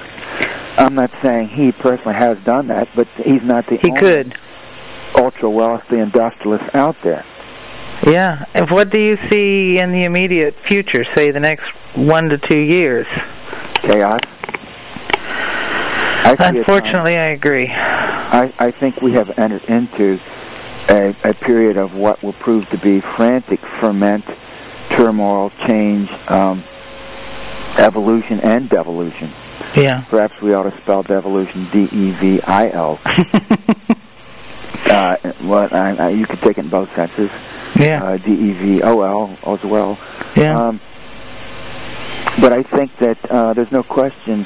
[0.78, 4.34] I'm not saying he personally has done that, but he's not the He only could.
[5.20, 7.26] ultra wealthy industrialist out there.
[8.08, 8.46] Yeah.
[8.54, 11.66] And what do you see in the immediate future, say the next
[11.96, 13.06] one to two years?
[13.84, 14.22] Chaos.
[16.24, 17.68] I Unfortunately, I agree.
[17.68, 20.18] I, I think we have entered into
[20.90, 24.24] a, a period of what will prove to be frantic ferment,
[24.98, 26.64] turmoil, change, um,
[27.78, 29.34] evolution and devolution.
[29.78, 30.04] Yeah.
[30.10, 33.00] Perhaps we ought to spell devolution D E V I L.
[34.82, 37.30] Uh, well, I, I, you could take it in both senses.
[37.80, 38.02] yeah.
[38.04, 39.96] Uh, D E V O L as well.
[40.36, 40.52] yeah.
[40.68, 40.82] Um,
[42.42, 44.46] but I think that uh, there's no question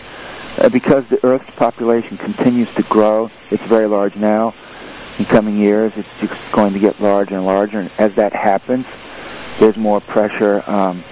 [0.61, 3.30] uh, because the Earth's population continues to grow.
[3.51, 4.53] It's very large now.
[5.18, 7.80] In coming years, it's just going to get larger and larger.
[7.80, 8.86] And as that happens,
[9.59, 11.03] there's more pressure, um,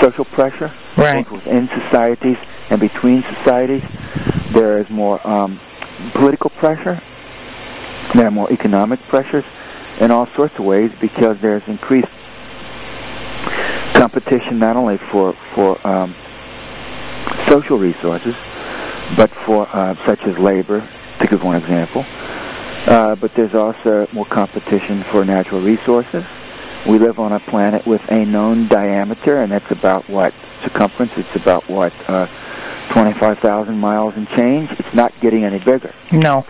[0.00, 1.24] social pressure, Right.
[1.24, 2.36] both within societies
[2.70, 3.82] and between societies.
[4.54, 5.60] There is more um,
[6.14, 7.00] political pressure.
[8.14, 9.44] There are more economic pressures
[10.00, 12.08] in all sorts of ways because there's increased
[13.96, 16.14] competition not only for for um,
[17.50, 18.34] social resources,
[19.16, 20.80] but for uh, such as labor,
[21.20, 22.04] to give one example.
[22.86, 26.22] Uh, but there's also more competition for natural resources.
[26.88, 30.32] We live on a planet with a known diameter, and that's about what
[30.62, 31.10] circumference?
[31.16, 32.26] It's about what uh,
[32.94, 34.70] 25,000 miles and change.
[34.78, 36.44] It's not getting any bigger no.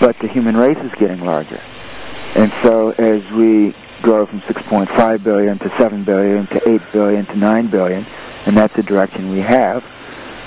[0.00, 1.60] but the human race is getting larger.
[1.60, 4.88] And so as we grow from 6.5
[5.24, 8.04] billion to 7 billion to 8 billion to 9 billion,
[8.46, 9.82] and that's the direction we have,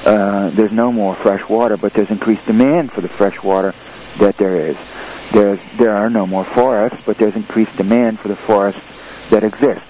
[0.06, 3.74] uh, there's no more fresh water, but there's increased demand for the fresh water
[4.20, 4.76] that there is.
[5.34, 8.82] There's, there are no more forests, but there's increased demand for the forests
[9.32, 9.84] that exist.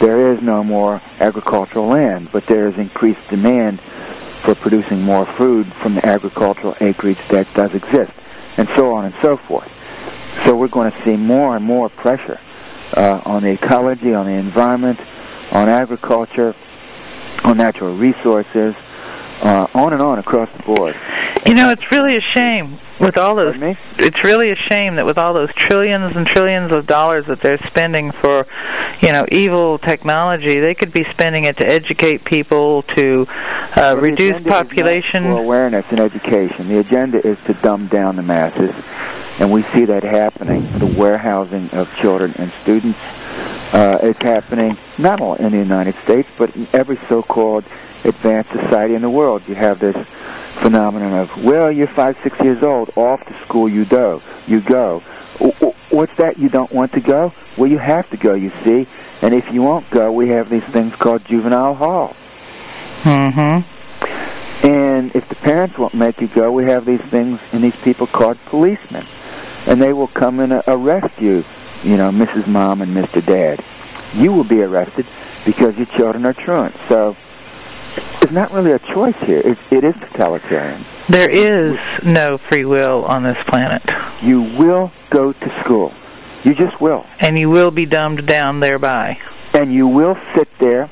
[0.00, 3.78] There is no more agricultural land, but there is increased demand
[4.44, 8.10] for producing more food from the agricultural acreage that does exist
[8.58, 9.68] and so on and so forth.
[10.44, 12.40] So we're going to see more and more pressure
[12.96, 14.98] uh, on the ecology, on the environment,
[15.52, 16.52] on agriculture,
[17.44, 18.74] on natural resources,
[19.44, 20.94] uh, on and on across the board.
[21.46, 23.54] You know, it's really a shame with all those.
[23.98, 27.60] It's really a shame that with all those trillions and trillions of dollars that they're
[27.66, 28.46] spending for,
[29.00, 34.04] you know, evil technology, they could be spending it to educate people, to uh, Well,
[34.04, 35.24] reduce population.
[35.24, 36.68] For awareness and education.
[36.68, 38.74] The agenda is to dumb down the masses,
[39.40, 40.62] and we see that happening.
[40.78, 43.00] The warehousing of children and students
[43.72, 47.64] uh, is happening not only in the United States, but in every so-called
[48.04, 49.42] advanced society in the world.
[49.48, 49.96] You have this
[50.62, 54.20] phenomenon of, well, you're five, six years old, off to school you go.
[54.46, 55.00] You go.
[55.90, 56.38] What's that?
[56.38, 57.30] You don't want to go?
[57.58, 58.84] Well, you have to go, you see.
[59.22, 62.14] And if you won't go, we have these things called juvenile hall.
[63.04, 63.72] Mm-hmm.
[64.62, 68.06] And if the parents won't make you go, we have these things and these people
[68.06, 69.02] called policemen.
[69.66, 71.42] And they will come and uh, arrest you,
[71.84, 72.48] you know, Mrs.
[72.48, 73.18] Mom and Mr.
[73.18, 73.62] Dad.
[74.14, 75.06] You will be arrested
[75.46, 76.74] because your children are truant.
[76.88, 77.14] So
[78.22, 79.40] it's not really a choice here.
[79.40, 80.84] It, it is totalitarian.
[81.10, 83.82] There is no free will on this planet,
[84.22, 85.90] You will go to school.
[86.44, 87.04] You just will.
[87.20, 89.14] and you will be dumbed down thereby.
[89.54, 90.90] And you will sit there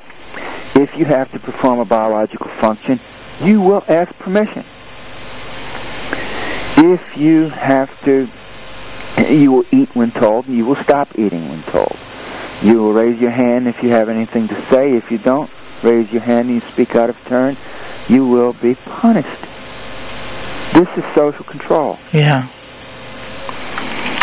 [0.77, 3.01] if you have to perform a biological function.
[3.43, 4.63] You will ask permission.
[6.77, 8.27] If you have to,
[9.35, 11.97] you will eat when told, and you will stop eating when told.
[12.63, 14.93] You will raise your hand if you have anything to say.
[14.95, 15.51] If you don't
[15.85, 17.57] raise your hand and you speak out of turn,
[18.09, 19.43] you will be punished.
[20.75, 21.97] This is social control.
[22.15, 22.47] Yeah.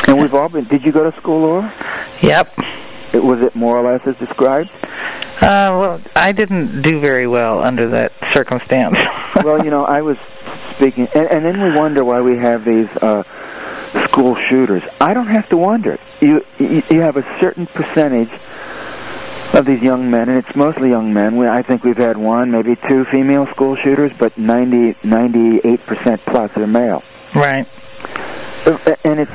[0.08, 0.68] And we've all been.
[0.68, 1.68] Did you go to school, Laura?
[2.24, 2.48] Yep.
[3.14, 4.70] It, was it more or less as described?
[5.38, 8.96] Uh, well, I didn't do very well under that circumstance.
[9.46, 10.18] well, you know, I was
[10.80, 13.22] speaking, and, and then we wonder why we have these uh,
[14.10, 14.82] school shooters.
[15.00, 15.98] I don't have to wonder.
[16.22, 18.32] You, you you have a certain percentage
[19.58, 21.36] of these young men, and it's mostly young men.
[21.38, 26.22] We, I think we've had one, maybe two female school shooters, but 90, 98 percent
[26.30, 27.02] plus are male.
[27.36, 27.66] right.
[29.04, 29.32] And it's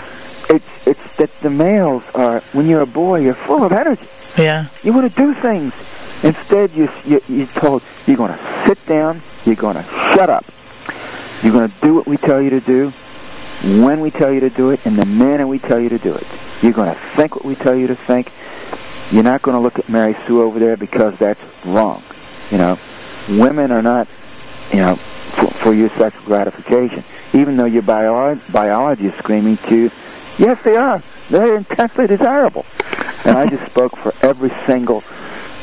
[0.51, 2.43] it's it's that the males are.
[2.55, 4.05] When you're a boy, you're full of energy.
[4.39, 4.69] Yeah.
[4.85, 5.73] You want to do things.
[6.23, 10.45] Instead, you, you, you're told you're going to sit down, you're going to shut up.
[11.43, 12.93] You're going to do what we tell you to do,
[13.83, 16.15] when we tell you to do it, in the manner we tell you to do
[16.15, 16.23] it.
[16.63, 18.29] You're going to think what we tell you to think.
[19.13, 22.03] You're not going to look at Mary Sue over there because that's wrong.
[22.51, 22.77] You know,
[23.39, 24.09] women are not,
[24.73, 24.97] you know,
[25.37, 27.05] for, for your sexual gratification.
[27.37, 29.89] Even though your bio- biology is screaming to you,
[30.39, 31.03] yes, they are.
[31.31, 32.65] They're intensely desirable.
[33.25, 35.03] And I just spoke for every single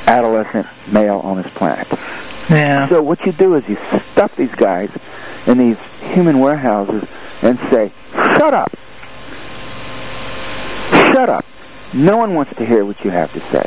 [0.07, 1.87] adolescent male on this planet.
[2.49, 2.89] Yeah.
[2.89, 3.77] So what you do is you
[4.13, 4.89] stuff these guys
[5.45, 5.77] in these
[6.15, 7.03] human warehouses
[7.43, 7.93] and say,
[8.37, 8.71] shut up.
[11.13, 11.45] Shut up.
[11.95, 13.65] No one wants to hear what you have to say.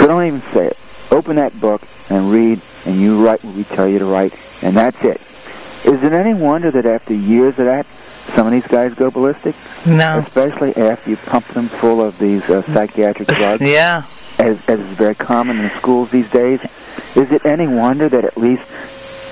[0.00, 0.76] So don't even say it.
[1.10, 4.76] Open that book and read, and you write what we tell you to write, and
[4.76, 5.20] that's it.
[5.86, 7.86] Is it any wonder that after years of that,
[8.36, 9.54] some of these guys go ballistic?
[9.86, 10.18] no.
[10.26, 13.62] Especially after you pump them full of these uh, psychiatric drugs.
[13.62, 14.02] Yeah.
[14.42, 16.58] as as is very common in schools these days,
[17.14, 18.66] is it any wonder that at least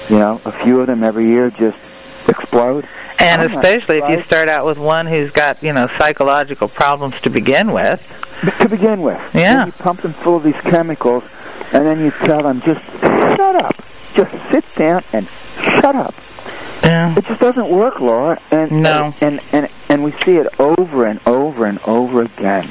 [0.09, 1.77] you know a few of them every year just
[2.29, 2.85] explode?
[3.19, 7.15] And I'm especially if you start out with one who's got, you know, psychological problems
[7.25, 8.01] to begin with.
[8.61, 9.21] to begin with.
[9.35, 9.65] Yeah.
[9.65, 11.23] Then you pump them full of these chemicals,
[11.73, 12.83] and then you tell them just
[13.39, 13.75] shut up,
[14.17, 15.27] just sit down and
[15.81, 16.15] shut up.
[16.83, 17.15] Yeah.
[17.17, 18.37] It just doesn't work, Laura.
[18.51, 19.13] And No.
[19.21, 22.65] and and and we see it over and over and over again.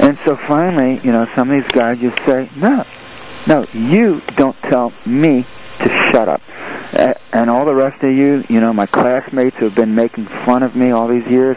[0.00, 2.82] And so finally, you know, some of these guys just say, "No,
[3.46, 5.46] no, you don't tell me
[5.84, 6.40] to shut up."
[7.32, 10.62] And all the rest of you, you know, my classmates who have been making fun
[10.62, 11.56] of me all these years,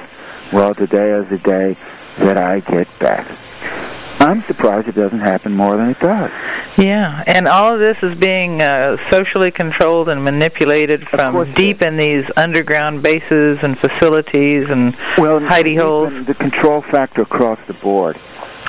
[0.53, 1.75] well, today is the day
[2.23, 3.27] that I get back.
[4.19, 6.29] I'm surprised it doesn't happen more than it does.
[6.77, 11.97] Yeah, and all of this is being uh, socially controlled and manipulated from deep in
[11.97, 16.13] these underground bases and facilities and well, hidey holes.
[16.25, 18.15] The control factor across the board,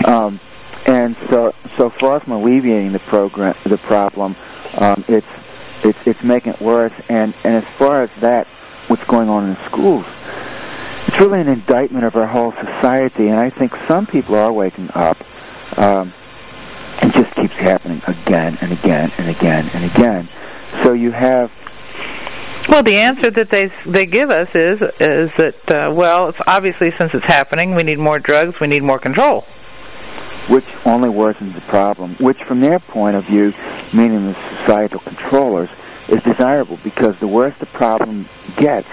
[0.06, 0.40] um,
[0.86, 4.36] and so so far from alleviating the program, the problem,
[4.80, 5.26] um, it's
[5.84, 6.92] it's it's making it worse.
[7.08, 8.46] And and as far as that,
[8.88, 10.04] what's going on in schools,
[11.08, 13.28] it's really an indictment of our whole society.
[13.28, 15.16] And I think some people are waking up.
[15.76, 16.12] Um,
[17.02, 20.22] it just keeps happening again and again and again and again.
[20.84, 21.50] So you have
[22.70, 26.90] Well, the answer that they they give us is is that uh, well, it's obviously
[26.98, 29.44] since it's happening, we need more drugs, we need more control.
[30.50, 33.50] Which only worsens the problem, which from their point of view,
[33.94, 35.68] meaning the societal controllers,
[36.08, 38.28] is desirable because the worse the problem
[38.60, 38.88] gets,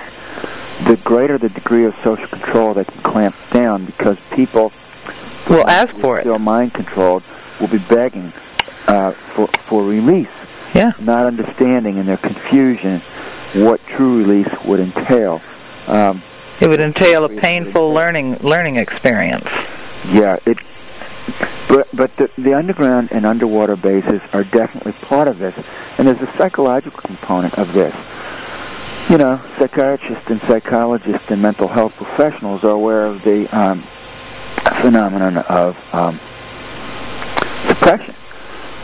[0.88, 4.72] the greater the degree of social control that can clamp down because people
[5.50, 6.24] Will ask for it.
[6.24, 7.24] still mind controlled
[7.60, 8.32] will be begging
[8.88, 10.32] uh, for for release,
[10.74, 10.92] Yeah.
[11.02, 13.02] not understanding in their confusion
[13.68, 15.42] what true release would entail.
[15.88, 16.24] Um,
[16.62, 19.46] It would entail a painful learning learning experience.
[20.16, 20.58] Yeah, it.
[21.70, 25.54] But but the the underground and underwater bases are definitely part of this,
[25.98, 27.94] and there's a psychological component of this.
[29.10, 33.84] You know, psychiatrists and psychologists and mental health professionals are aware of the um,
[34.84, 36.20] phenomenon of um,
[37.68, 38.16] suppression,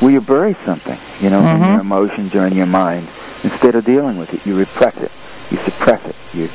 [0.01, 1.71] where you bury something, you know, in Mhm.
[1.73, 3.07] your emotions or in your mind.
[3.43, 5.11] Instead of dealing with it, you repress it,
[5.51, 6.49] you suppress it, you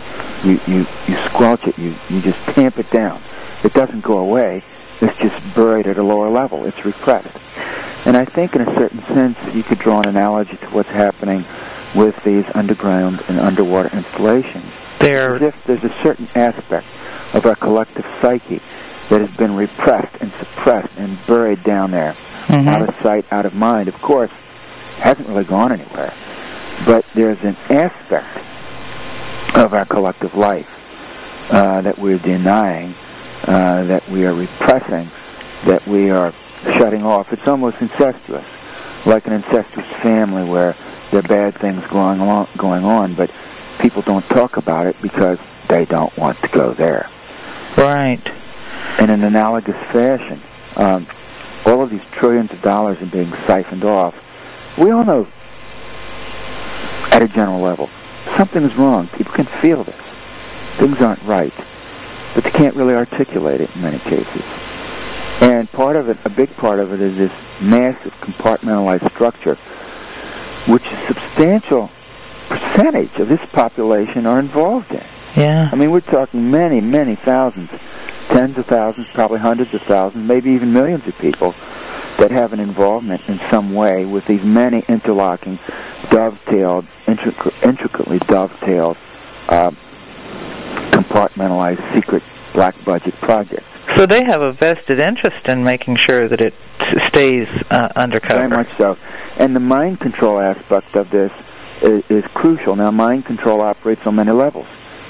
[0.45, 3.21] you you you squelch it, you you just tamp it down.
[3.63, 4.63] It doesn't go away.
[5.03, 6.65] It's just buried at a lower level.
[6.65, 7.37] It's repressed.
[8.07, 11.45] And I think, in a certain sense, you could draw an analogy to what's happening
[11.95, 14.71] with these underground and underwater installations.
[15.01, 16.87] They're As if there's a certain aspect
[17.35, 18.61] of our collective psyche
[19.11, 22.15] that has been repressed and suppressed and buried down there,
[22.49, 22.69] Mhm.
[22.69, 23.89] out of sight, out of mind.
[23.89, 24.31] Of course,
[24.99, 26.13] hasn't really gone anywhere.
[26.87, 28.39] But there's an aspect
[29.55, 30.67] of our collective life
[31.51, 32.95] uh, that we're denying,
[33.43, 35.11] uh, that we are repressing,
[35.67, 36.33] that we are
[36.79, 37.27] shutting off.
[37.33, 38.47] It's almost incestuous,
[39.07, 40.75] like an incestuous family where
[41.11, 43.29] there are bad things going on, going on, but
[43.83, 45.39] people don't talk about it because
[45.69, 47.09] they don't want to go there.
[47.77, 48.23] right.
[49.01, 50.39] In an analogous fashion,
[50.77, 51.07] um,
[51.67, 54.15] all of these trillions of dollars are being siphoned off.
[54.79, 55.27] We all know,
[57.11, 57.89] at a general level,
[58.39, 59.09] something is wrong.
[59.17, 59.99] People can feel this.
[60.81, 61.53] Things aren't right,
[62.35, 64.45] but they can't really articulate it in many cases.
[65.43, 69.59] And part of it, a big part of it, is this massive compartmentalized structure,
[70.71, 71.91] which a substantial
[72.47, 75.03] percentage of this population are involved in.
[75.37, 75.69] Yeah.
[75.73, 77.71] I mean, we're talking many, many thousands,
[78.31, 81.55] tens of thousands, probably hundreds of thousands, maybe even millions of people
[82.21, 85.59] that have an involvement in some way with these many interlocking,
[86.13, 88.97] dovetailed, intric- intricately dovetailed,
[89.49, 89.71] uh,
[90.93, 92.23] compartmentalized secret
[92.55, 93.67] black budget projects.
[93.97, 96.55] So they have a vested interest in making sure that it
[97.09, 98.49] stays uh, undercover.
[98.49, 98.95] Very much so.
[99.39, 101.31] And the mind control aspect of this
[101.83, 102.77] is, is crucial.
[102.77, 104.67] Now, mind control operates on many levels.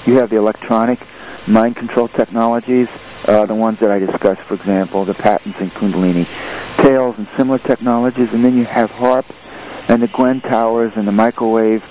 [0.07, 0.99] You have the electronic
[1.47, 2.87] mind control technologies,
[3.27, 6.27] uh, the ones that I discussed, for example, the patents in Kundalini,
[6.83, 9.25] Tales, and similar technologies, and then you have HAARP
[9.87, 11.81] and the Gwen towers and the microwave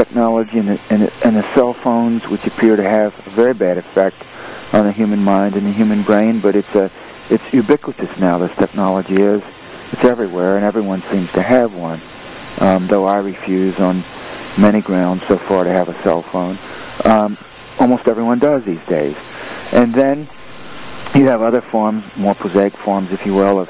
[0.00, 3.76] technology and the, and, and the cell phones, which appear to have a very bad
[3.76, 4.16] effect
[4.72, 6.40] on the human mind and the human brain.
[6.40, 6.88] But it's a
[7.28, 8.40] it's ubiquitous now.
[8.40, 9.44] This technology is
[9.92, 12.00] it's everywhere, and everyone seems to have one.
[12.60, 14.02] Um, though I refuse on
[14.58, 16.58] many grounds so far to have a cell phone.
[17.04, 17.38] Um,
[17.78, 19.14] almost everyone does these days.
[19.72, 20.28] And then
[21.14, 23.68] you have other forms, more prosaic forms, if you will, of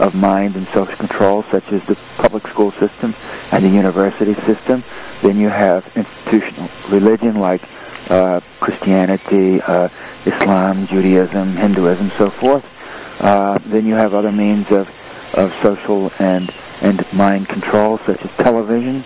[0.00, 3.12] of mind and social control, such as the public school system
[3.52, 4.80] and the university system.
[5.22, 7.62] Then you have institutional religion like
[8.10, 9.88] uh, Christianity, uh,
[10.26, 12.64] Islam, Judaism, Hinduism, so forth.
[13.22, 14.86] Uh, then you have other means of
[15.34, 16.50] of social and
[16.82, 19.04] and mind control, such as television,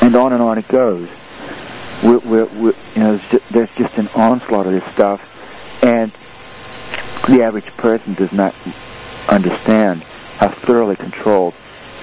[0.00, 1.06] and on and on it goes.
[2.04, 5.20] We're, we're, we're, you know, there's just, there's just an onslaught of this stuff,
[5.82, 6.12] and
[7.28, 8.52] the average person does not
[9.28, 10.02] understand
[10.38, 11.54] how thoroughly controlled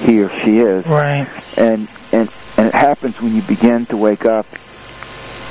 [0.05, 0.83] he or she is.
[0.85, 1.25] Right.
[1.57, 2.29] And and
[2.63, 4.47] and it happens when you begin to wake up.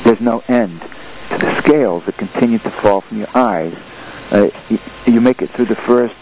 [0.08, 3.76] There's no end to the scales that continue to fall from your eyes.
[4.32, 4.78] Uh, you,
[5.12, 6.16] you make it through the first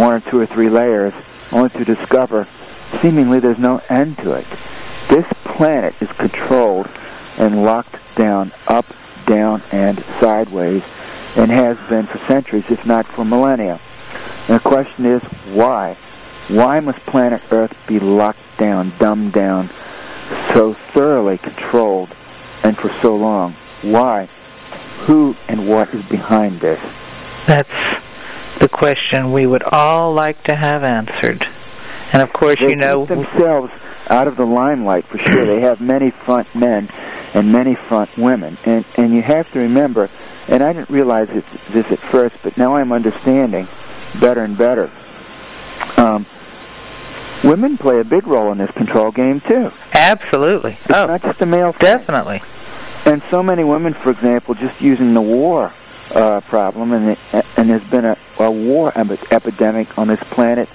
[0.00, 1.12] one or two or three layers,
[1.52, 2.48] only to discover
[3.04, 4.48] seemingly there's no end to it.
[5.12, 5.28] This
[5.60, 8.88] planet is controlled and locked down, up,
[9.28, 10.80] down, and sideways,
[11.36, 13.76] and has been for centuries, if not for millennia.
[14.48, 15.20] And the question is,
[15.52, 16.00] why?
[16.48, 19.68] Why must planet Earth be locked down, dumbed down,
[20.54, 22.08] so thoroughly controlled,
[22.62, 23.54] and for so long?
[23.84, 24.28] Why?
[25.06, 26.78] Who and what is behind this?
[27.48, 27.68] That's
[28.60, 31.42] the question we would all like to have answered.
[32.12, 33.72] And of course, they you know, themselves
[34.10, 35.46] out of the limelight for sure.
[35.46, 36.88] they have many front men
[37.34, 40.10] and many front women, and and you have to remember.
[40.50, 43.68] And I didn't realize this, this at first, but now I'm understanding
[44.20, 44.90] better and better.
[45.96, 46.26] Um,
[47.44, 49.68] women play a big role in this control game too.
[49.92, 50.72] absolutely.
[50.72, 51.88] It's oh, not just a male thing.
[51.98, 52.38] definitely.
[53.06, 55.72] And so many women, for example, just using the war
[56.14, 57.18] uh, problem, and it,
[57.56, 60.68] and there's been a, a war epi- epidemic on this planet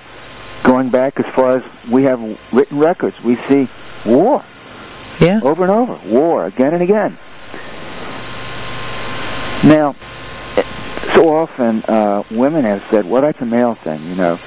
[0.66, 1.64] going back as far as
[1.94, 2.18] we have
[2.54, 3.16] written records.
[3.24, 3.66] We see
[4.08, 4.42] war
[5.22, 5.40] Yeah.
[5.44, 7.18] over and over, war again and again.
[9.66, 9.96] Now,
[11.16, 14.38] so often uh, women have said, "Well, that's a male thing," you know.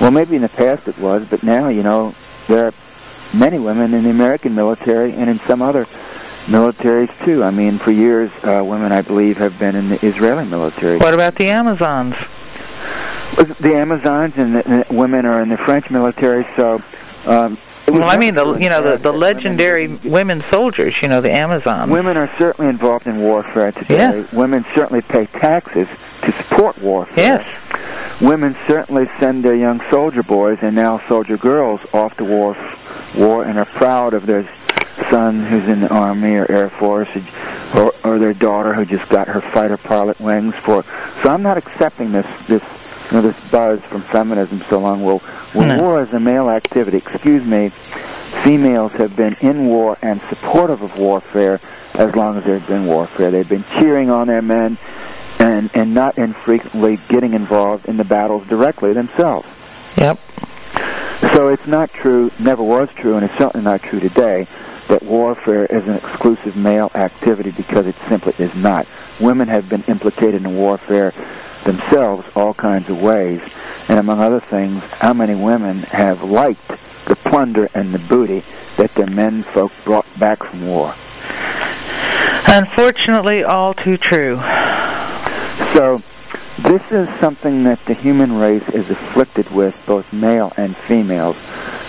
[0.00, 2.12] Well, maybe in the past it was, but now, you know,
[2.48, 2.72] there are
[3.34, 5.86] many women in the American military and in some other
[6.48, 7.42] militaries too.
[7.42, 10.96] I mean, for years, uh, women, I believe, have been in the Israeli military.
[10.98, 12.14] What about the Amazons?
[13.60, 16.78] The Amazons and the, the women are in the French military, so.
[17.28, 17.58] Um,
[17.88, 20.92] Well, I mean, the you know the the that women legendary women soldiers.
[21.00, 21.88] You know, the Amazons.
[21.88, 24.28] Women are certainly involved in warfare today.
[24.28, 24.28] Yeah.
[24.36, 25.88] Women certainly pay taxes
[26.24, 27.40] to support warfare.
[27.40, 27.44] Yes.
[28.20, 32.56] Women certainly send their young soldier boys and now soldier girls off to war,
[33.16, 34.42] war and are proud of their
[35.10, 37.08] son who's in the army or air force,
[37.74, 40.82] or, or their daughter who just got her fighter pilot wings for.
[41.22, 42.62] So I'm not accepting this this
[43.10, 45.04] you know this buzz from feminism so long.
[45.04, 45.20] Well,
[45.54, 45.78] well No.
[45.78, 46.98] war is a male activity.
[46.98, 47.70] Excuse me.
[48.44, 51.60] Females have been in war and supportive of warfare
[51.94, 53.30] as long as there's been warfare.
[53.30, 54.76] They've been cheering on their men
[55.38, 59.46] and and not infrequently getting involved in the battles directly themselves.
[59.96, 60.16] Yep.
[61.34, 64.46] So it's not true, never was true, and it's certainly not true today
[64.88, 68.86] that warfare is an exclusive male activity because it simply is not.
[69.20, 71.12] Women have been implicated in warfare
[71.66, 73.40] themselves all kinds of ways,
[73.88, 76.72] and among other things, how many women have liked
[77.08, 78.40] the plunder and the booty
[78.78, 80.94] that their men folk brought back from war.
[82.48, 84.38] Unfortunately, all too true.
[85.74, 85.98] So,
[86.64, 91.36] this is something that the human race is afflicted with, both male and females.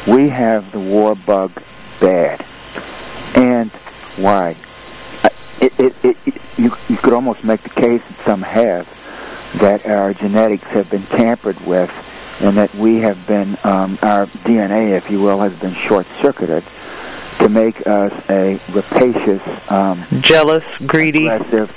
[0.08, 1.52] We have the war bug
[2.00, 2.40] bad.
[3.36, 3.72] And
[4.20, 4.54] why?
[5.62, 6.16] It, it, it,
[6.58, 8.86] you, you could almost make the case, that some have,
[9.62, 11.90] that our genetics have been tampered with
[12.40, 16.64] and that we have been, um, our DNA, if you will, has been short-circuited
[17.41, 21.28] to make us a rapacious, um, Jealous, greedy.
[21.28, 21.68] aggressive,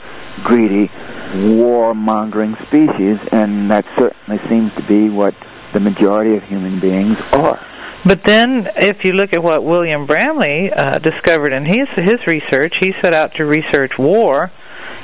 [0.45, 0.91] greedy,
[1.35, 5.35] warmongering species, and that certainly seems to be what
[5.75, 7.59] the majority of human beings are.
[8.05, 12.75] But then, if you look at what William Bramley uh, discovered in his his research,
[12.81, 14.51] he set out to research war,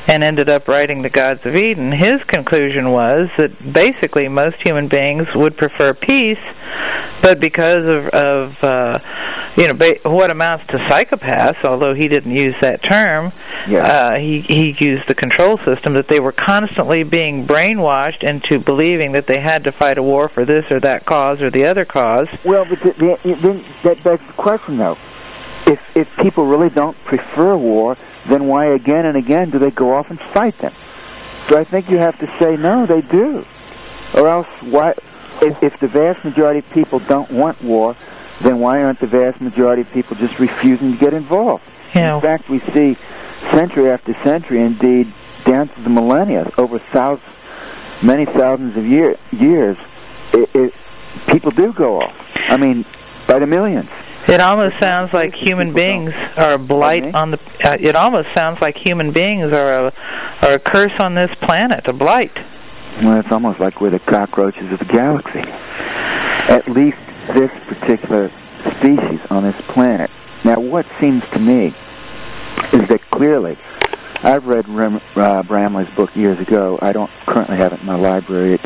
[0.09, 1.93] and ended up writing the Gods of Eden.
[1.93, 6.41] His conclusion was that basically most human beings would prefer peace,
[7.23, 8.99] but because of of uh,
[9.61, 13.33] you know ba- what amounts to psychopaths, although he didn't use that term,
[13.69, 13.85] Yeah.
[13.85, 19.13] uh, he he used the control system that they were constantly being brainwashed into believing
[19.13, 21.85] that they had to fight a war for this or that cause or the other
[21.85, 22.29] cause.
[22.47, 23.11] Well, but the, the,
[23.45, 24.97] then that begs the question, though.
[25.67, 27.97] If if people really don't prefer war,
[28.31, 30.73] then why again and again do they go off and fight them?
[31.49, 33.43] So I think you have to say no, they do,
[34.15, 34.93] or else why?
[35.41, 37.95] If, if the vast majority of people don't want war,
[38.45, 41.63] then why aren't the vast majority of people just refusing to get involved?
[41.95, 42.99] Know, In fact, we see
[43.55, 45.07] century after century, indeed
[45.47, 47.25] down to the millennia, over thousands,
[48.03, 49.77] many thousands of year, years,
[50.35, 50.73] it, it,
[51.33, 52.15] people do go off.
[52.51, 52.85] I mean,
[53.27, 53.89] by the millions.
[54.29, 57.13] It almost sounds like human beings are a blight me?
[57.17, 57.41] on the.
[57.65, 59.93] Uh, it almost sounds like human beings are a
[60.45, 62.37] are a curse on this planet, a blight.
[63.01, 65.41] well, it's almost like we're the cockroaches of the galaxy.
[66.53, 67.01] At least
[67.33, 68.29] this particular
[68.77, 70.11] species on this planet.
[70.45, 71.73] Now, what seems to me
[72.77, 73.57] is that clearly,
[74.23, 76.79] I've read Rem, uh, Bramley's book years ago.
[76.81, 78.55] I don't currently have it in my library.
[78.55, 78.61] It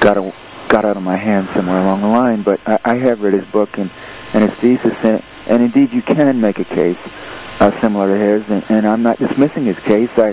[0.00, 0.30] got a,
[0.70, 3.46] got out of my hands somewhere along the line, but I, I have read his
[3.52, 3.90] book and,
[4.34, 7.00] and his thesis, and, and indeed you can make a case
[7.60, 10.10] uh, similar to his, and, and I'm not dismissing his case.
[10.16, 10.32] I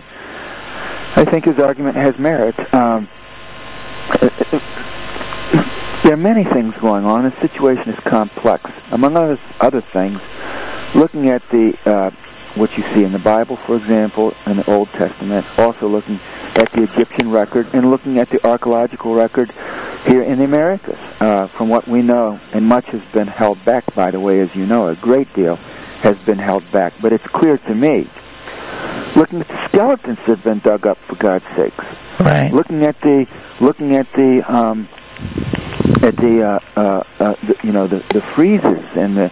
[1.19, 2.55] I think his argument has merit.
[2.71, 3.09] Um,
[6.05, 7.25] there are many things going on.
[7.25, 8.63] The situation is complex.
[8.93, 10.17] Among other other things,
[10.95, 12.09] looking at the uh,
[12.57, 16.17] what you see in the Bible, for example, in the Old Testament, also looking
[16.57, 19.51] at the Egyptian record and looking at the archaeological record
[20.07, 20.99] here in the Americas.
[21.19, 24.49] Uh, from what we know, and much has been held back, by the way, as
[24.55, 25.57] you know, a great deal
[26.03, 26.93] has been held back.
[27.01, 28.07] But it's clear to me,
[29.17, 31.83] looking at the skeletons that have been dug up, for God's sakes,
[32.19, 32.51] right?
[32.53, 33.25] Looking at the
[33.59, 34.87] looking at the um,
[35.99, 39.27] at the, uh, uh, uh, the you know the the friezes and the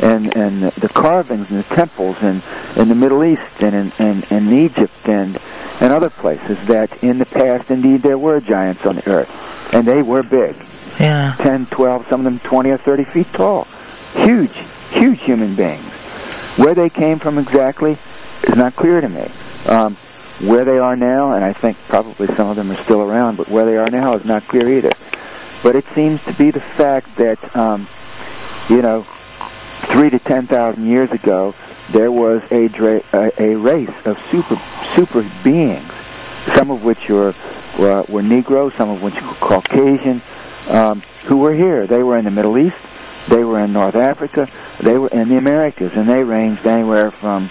[0.00, 2.42] and and the carvings and the temples and
[2.76, 5.36] in the Middle East and in and in Egypt and
[5.80, 9.32] and other places that in the past indeed there were giants on the earth
[9.72, 10.56] and they were big.
[10.98, 11.34] Yeah.
[11.42, 13.66] 10 12 some of them 20 or 30 feet tall.
[14.26, 14.54] Huge
[15.00, 15.90] huge human beings.
[16.58, 19.24] Where they came from exactly is not clear to me.
[19.68, 19.96] Um,
[20.48, 23.50] where they are now and I think probably some of them are still around but
[23.50, 24.92] where they are now is not clear either.
[25.62, 27.86] But it seems to be the fact that, um,
[28.70, 29.04] you know,
[29.92, 31.52] three to ten thousand years ago,
[31.92, 34.56] there was a, dra- a, a race of super
[34.96, 35.90] super beings,
[36.56, 37.34] some of which were
[37.80, 40.20] were, were Negro, some of which were Caucasian,
[40.68, 41.88] um, who were here.
[41.88, 42.76] They were in the Middle East,
[43.32, 44.44] they were in North Africa,
[44.84, 47.48] they were in the Americas, and they ranged anywhere from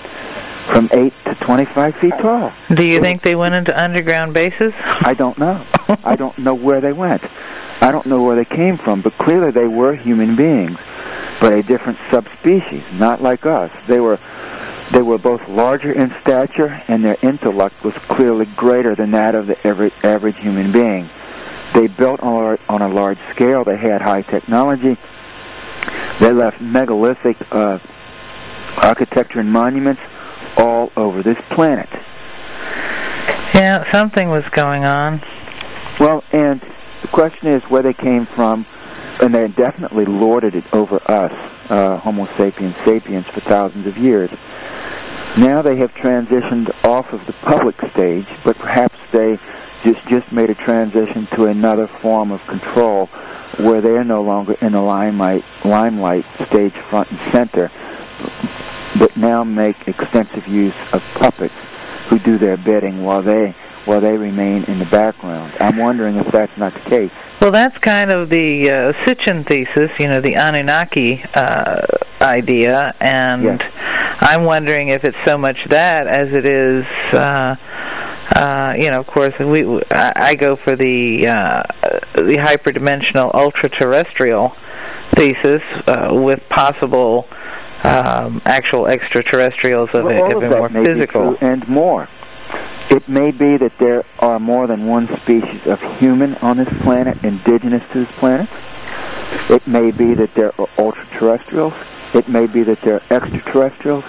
[0.69, 2.53] from eight to twenty-five feet tall.
[2.69, 4.69] Do you think they went into underground bases?
[4.77, 5.65] I don't know.
[6.05, 7.25] I don't know where they went.
[7.81, 10.77] I don't know where they came from, but clearly they were human beings,
[11.41, 13.71] but a different subspecies, not like us.
[13.89, 14.19] They were
[14.93, 19.45] they were both larger in stature and their intellect was clearly greater than that of
[19.45, 21.09] the average, average human being.
[21.77, 23.63] They built on a, on a large scale.
[23.63, 24.97] They had high technology.
[26.19, 27.77] They left megalithic uh,
[28.81, 30.01] architecture and monuments
[30.57, 31.89] all over this planet.
[33.53, 35.21] Yeah, something was going on.
[35.99, 36.61] Well, and
[37.03, 38.65] the question is where they came from,
[39.21, 41.33] and they definitely lorded it over us,
[41.69, 44.29] uh, Homo sapiens sapiens, for thousands of years.
[45.37, 49.37] Now they have transitioned off of the public stage, but perhaps they
[49.85, 53.07] just just made a transition to another form of control
[53.59, 57.71] where they are no longer in the limelight, limelight stage front and center,
[58.99, 61.53] but now make extensive use of puppets
[62.09, 63.55] who do their bidding while they
[63.89, 65.51] while they remain in the background.
[65.59, 67.09] I'm wondering if that's not the case.
[67.41, 71.89] Well, that's kind of the uh, Sitchin thesis, you know, the Anunnaki uh,
[72.21, 73.59] idea, and yes.
[74.21, 76.85] I'm wondering if it's so much that as it is.
[77.09, 77.57] Uh,
[78.29, 81.65] uh, you know, of course, we I, I go for the uh,
[82.13, 84.53] the hyperdimensional ultra-terrestrial
[85.17, 87.25] thesis uh, with possible
[87.83, 92.07] um, actual extraterrestrials of, well, of, a more physical and more.
[92.89, 97.21] It may be that there are more than one species of human on this planet,
[97.21, 98.49] indigenous to this planet.
[99.53, 101.73] It may be that there are ultra-terrestrials.
[102.17, 104.01] It may be that there are extraterrestrials.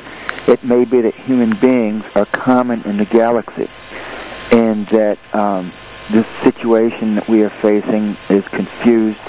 [0.48, 5.68] It may be that human beings are common in the galaxy, and that um,
[6.16, 9.20] this situation that we are facing is confused,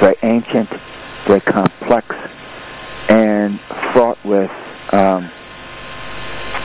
[0.00, 0.72] very ancient,
[1.28, 2.08] very complex,
[3.12, 3.60] and
[3.92, 4.48] fraught with
[4.96, 5.28] um,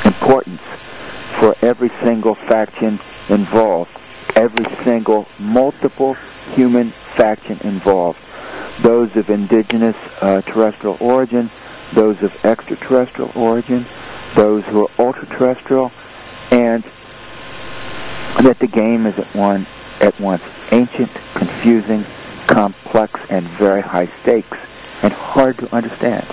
[0.07, 0.63] importance
[1.41, 2.99] for every single faction
[3.33, 3.89] involved,
[4.37, 6.15] every single multiple
[6.55, 8.19] human faction involved,
[8.85, 11.49] those of indigenous uh, terrestrial origin,
[11.97, 13.85] those of extraterrestrial origin,
[14.37, 15.89] those who are ultra-terrestrial,
[16.51, 16.83] and
[18.45, 19.65] that the game is at one
[19.99, 20.41] at once
[20.71, 22.05] ancient, confusing,
[22.49, 24.57] complex, and very high stakes,
[25.03, 26.25] and hard to understand.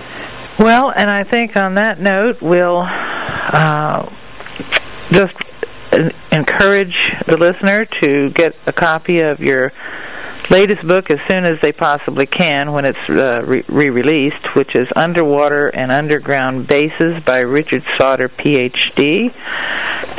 [0.60, 4.09] Well, and I think on that note, we'll uh,
[5.12, 5.35] just
[6.32, 6.94] encourage
[7.26, 9.72] the listener to get a copy of your
[10.51, 15.68] latest book as soon as they possibly can when it's uh, re-released, which is Underwater
[15.68, 19.28] and Underground Bases by Richard Sauder, Ph.D.,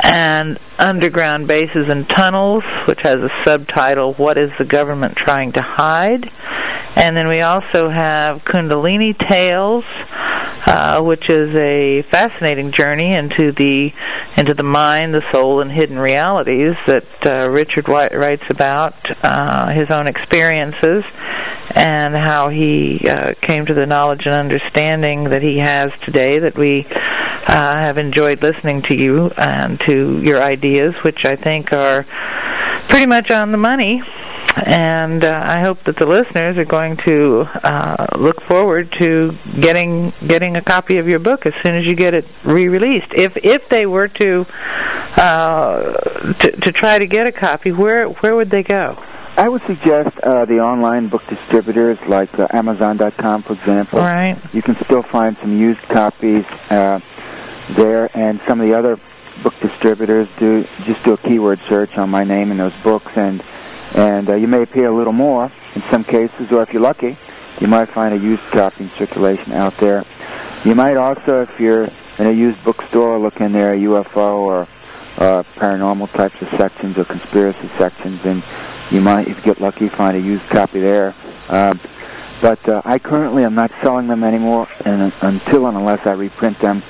[0.02, 5.60] and Underground Bases and Tunnels, which has a subtitle, What is the Government Trying to
[5.62, 6.24] Hide?
[6.96, 9.84] And then we also have Kundalini Tales,
[10.66, 13.88] uh, which is a fascinating journey into the
[14.36, 19.88] into the mind, the soul, and hidden realities that uh, Richard writes about uh, his
[19.90, 21.04] own experiences
[21.74, 26.38] and how he uh, came to the knowledge and understanding that he has today.
[26.40, 31.72] That we uh, have enjoyed listening to you and to your ideas, which I think
[31.72, 32.04] are
[32.88, 34.02] pretty much on the money
[34.56, 40.12] and uh, I hope that the listeners are going to uh, look forward to getting
[40.26, 43.12] getting a copy of your book as soon as you get it re-released.
[43.12, 44.44] If if they were to
[45.16, 45.78] uh,
[46.42, 48.96] to, to try to get a copy, where where would they go?
[49.38, 54.00] I would suggest uh, the online book distributors like uh, Amazon.com, for example.
[54.00, 54.34] Right.
[54.52, 56.98] You can still find some used copies uh,
[57.78, 58.98] there, and some of the other
[59.42, 63.40] book distributors do just do a keyword search on my name in those books and
[63.94, 67.18] and uh, you may pay a little more in some cases, or if you're lucky,
[67.60, 70.04] you might find a used copy in circulation out there.
[70.64, 74.68] You might also, if you're in a used bookstore, look in there UFO or
[75.18, 78.42] uh, paranormal types of sections or conspiracy sections, and
[78.92, 81.14] you might, if you get lucky, find a used copy there.
[81.48, 81.74] Uh,
[82.42, 86.56] but uh, I currently am not selling them anymore, and until and unless I reprint
[86.62, 86.82] them,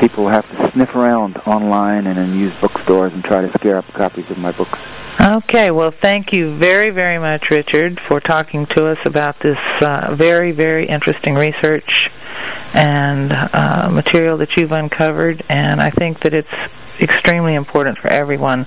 [0.00, 3.84] people have to sniff around online and in used bookstores and try to scare up
[3.96, 4.78] copies of my books.
[5.20, 10.16] Okay, well, thank you very, very much, Richard, for talking to us about this uh,
[10.16, 11.88] very, very interesting research
[12.74, 15.44] and uh, material that you've uncovered.
[15.48, 16.48] And I think that it's
[17.00, 18.64] extremely important for everyone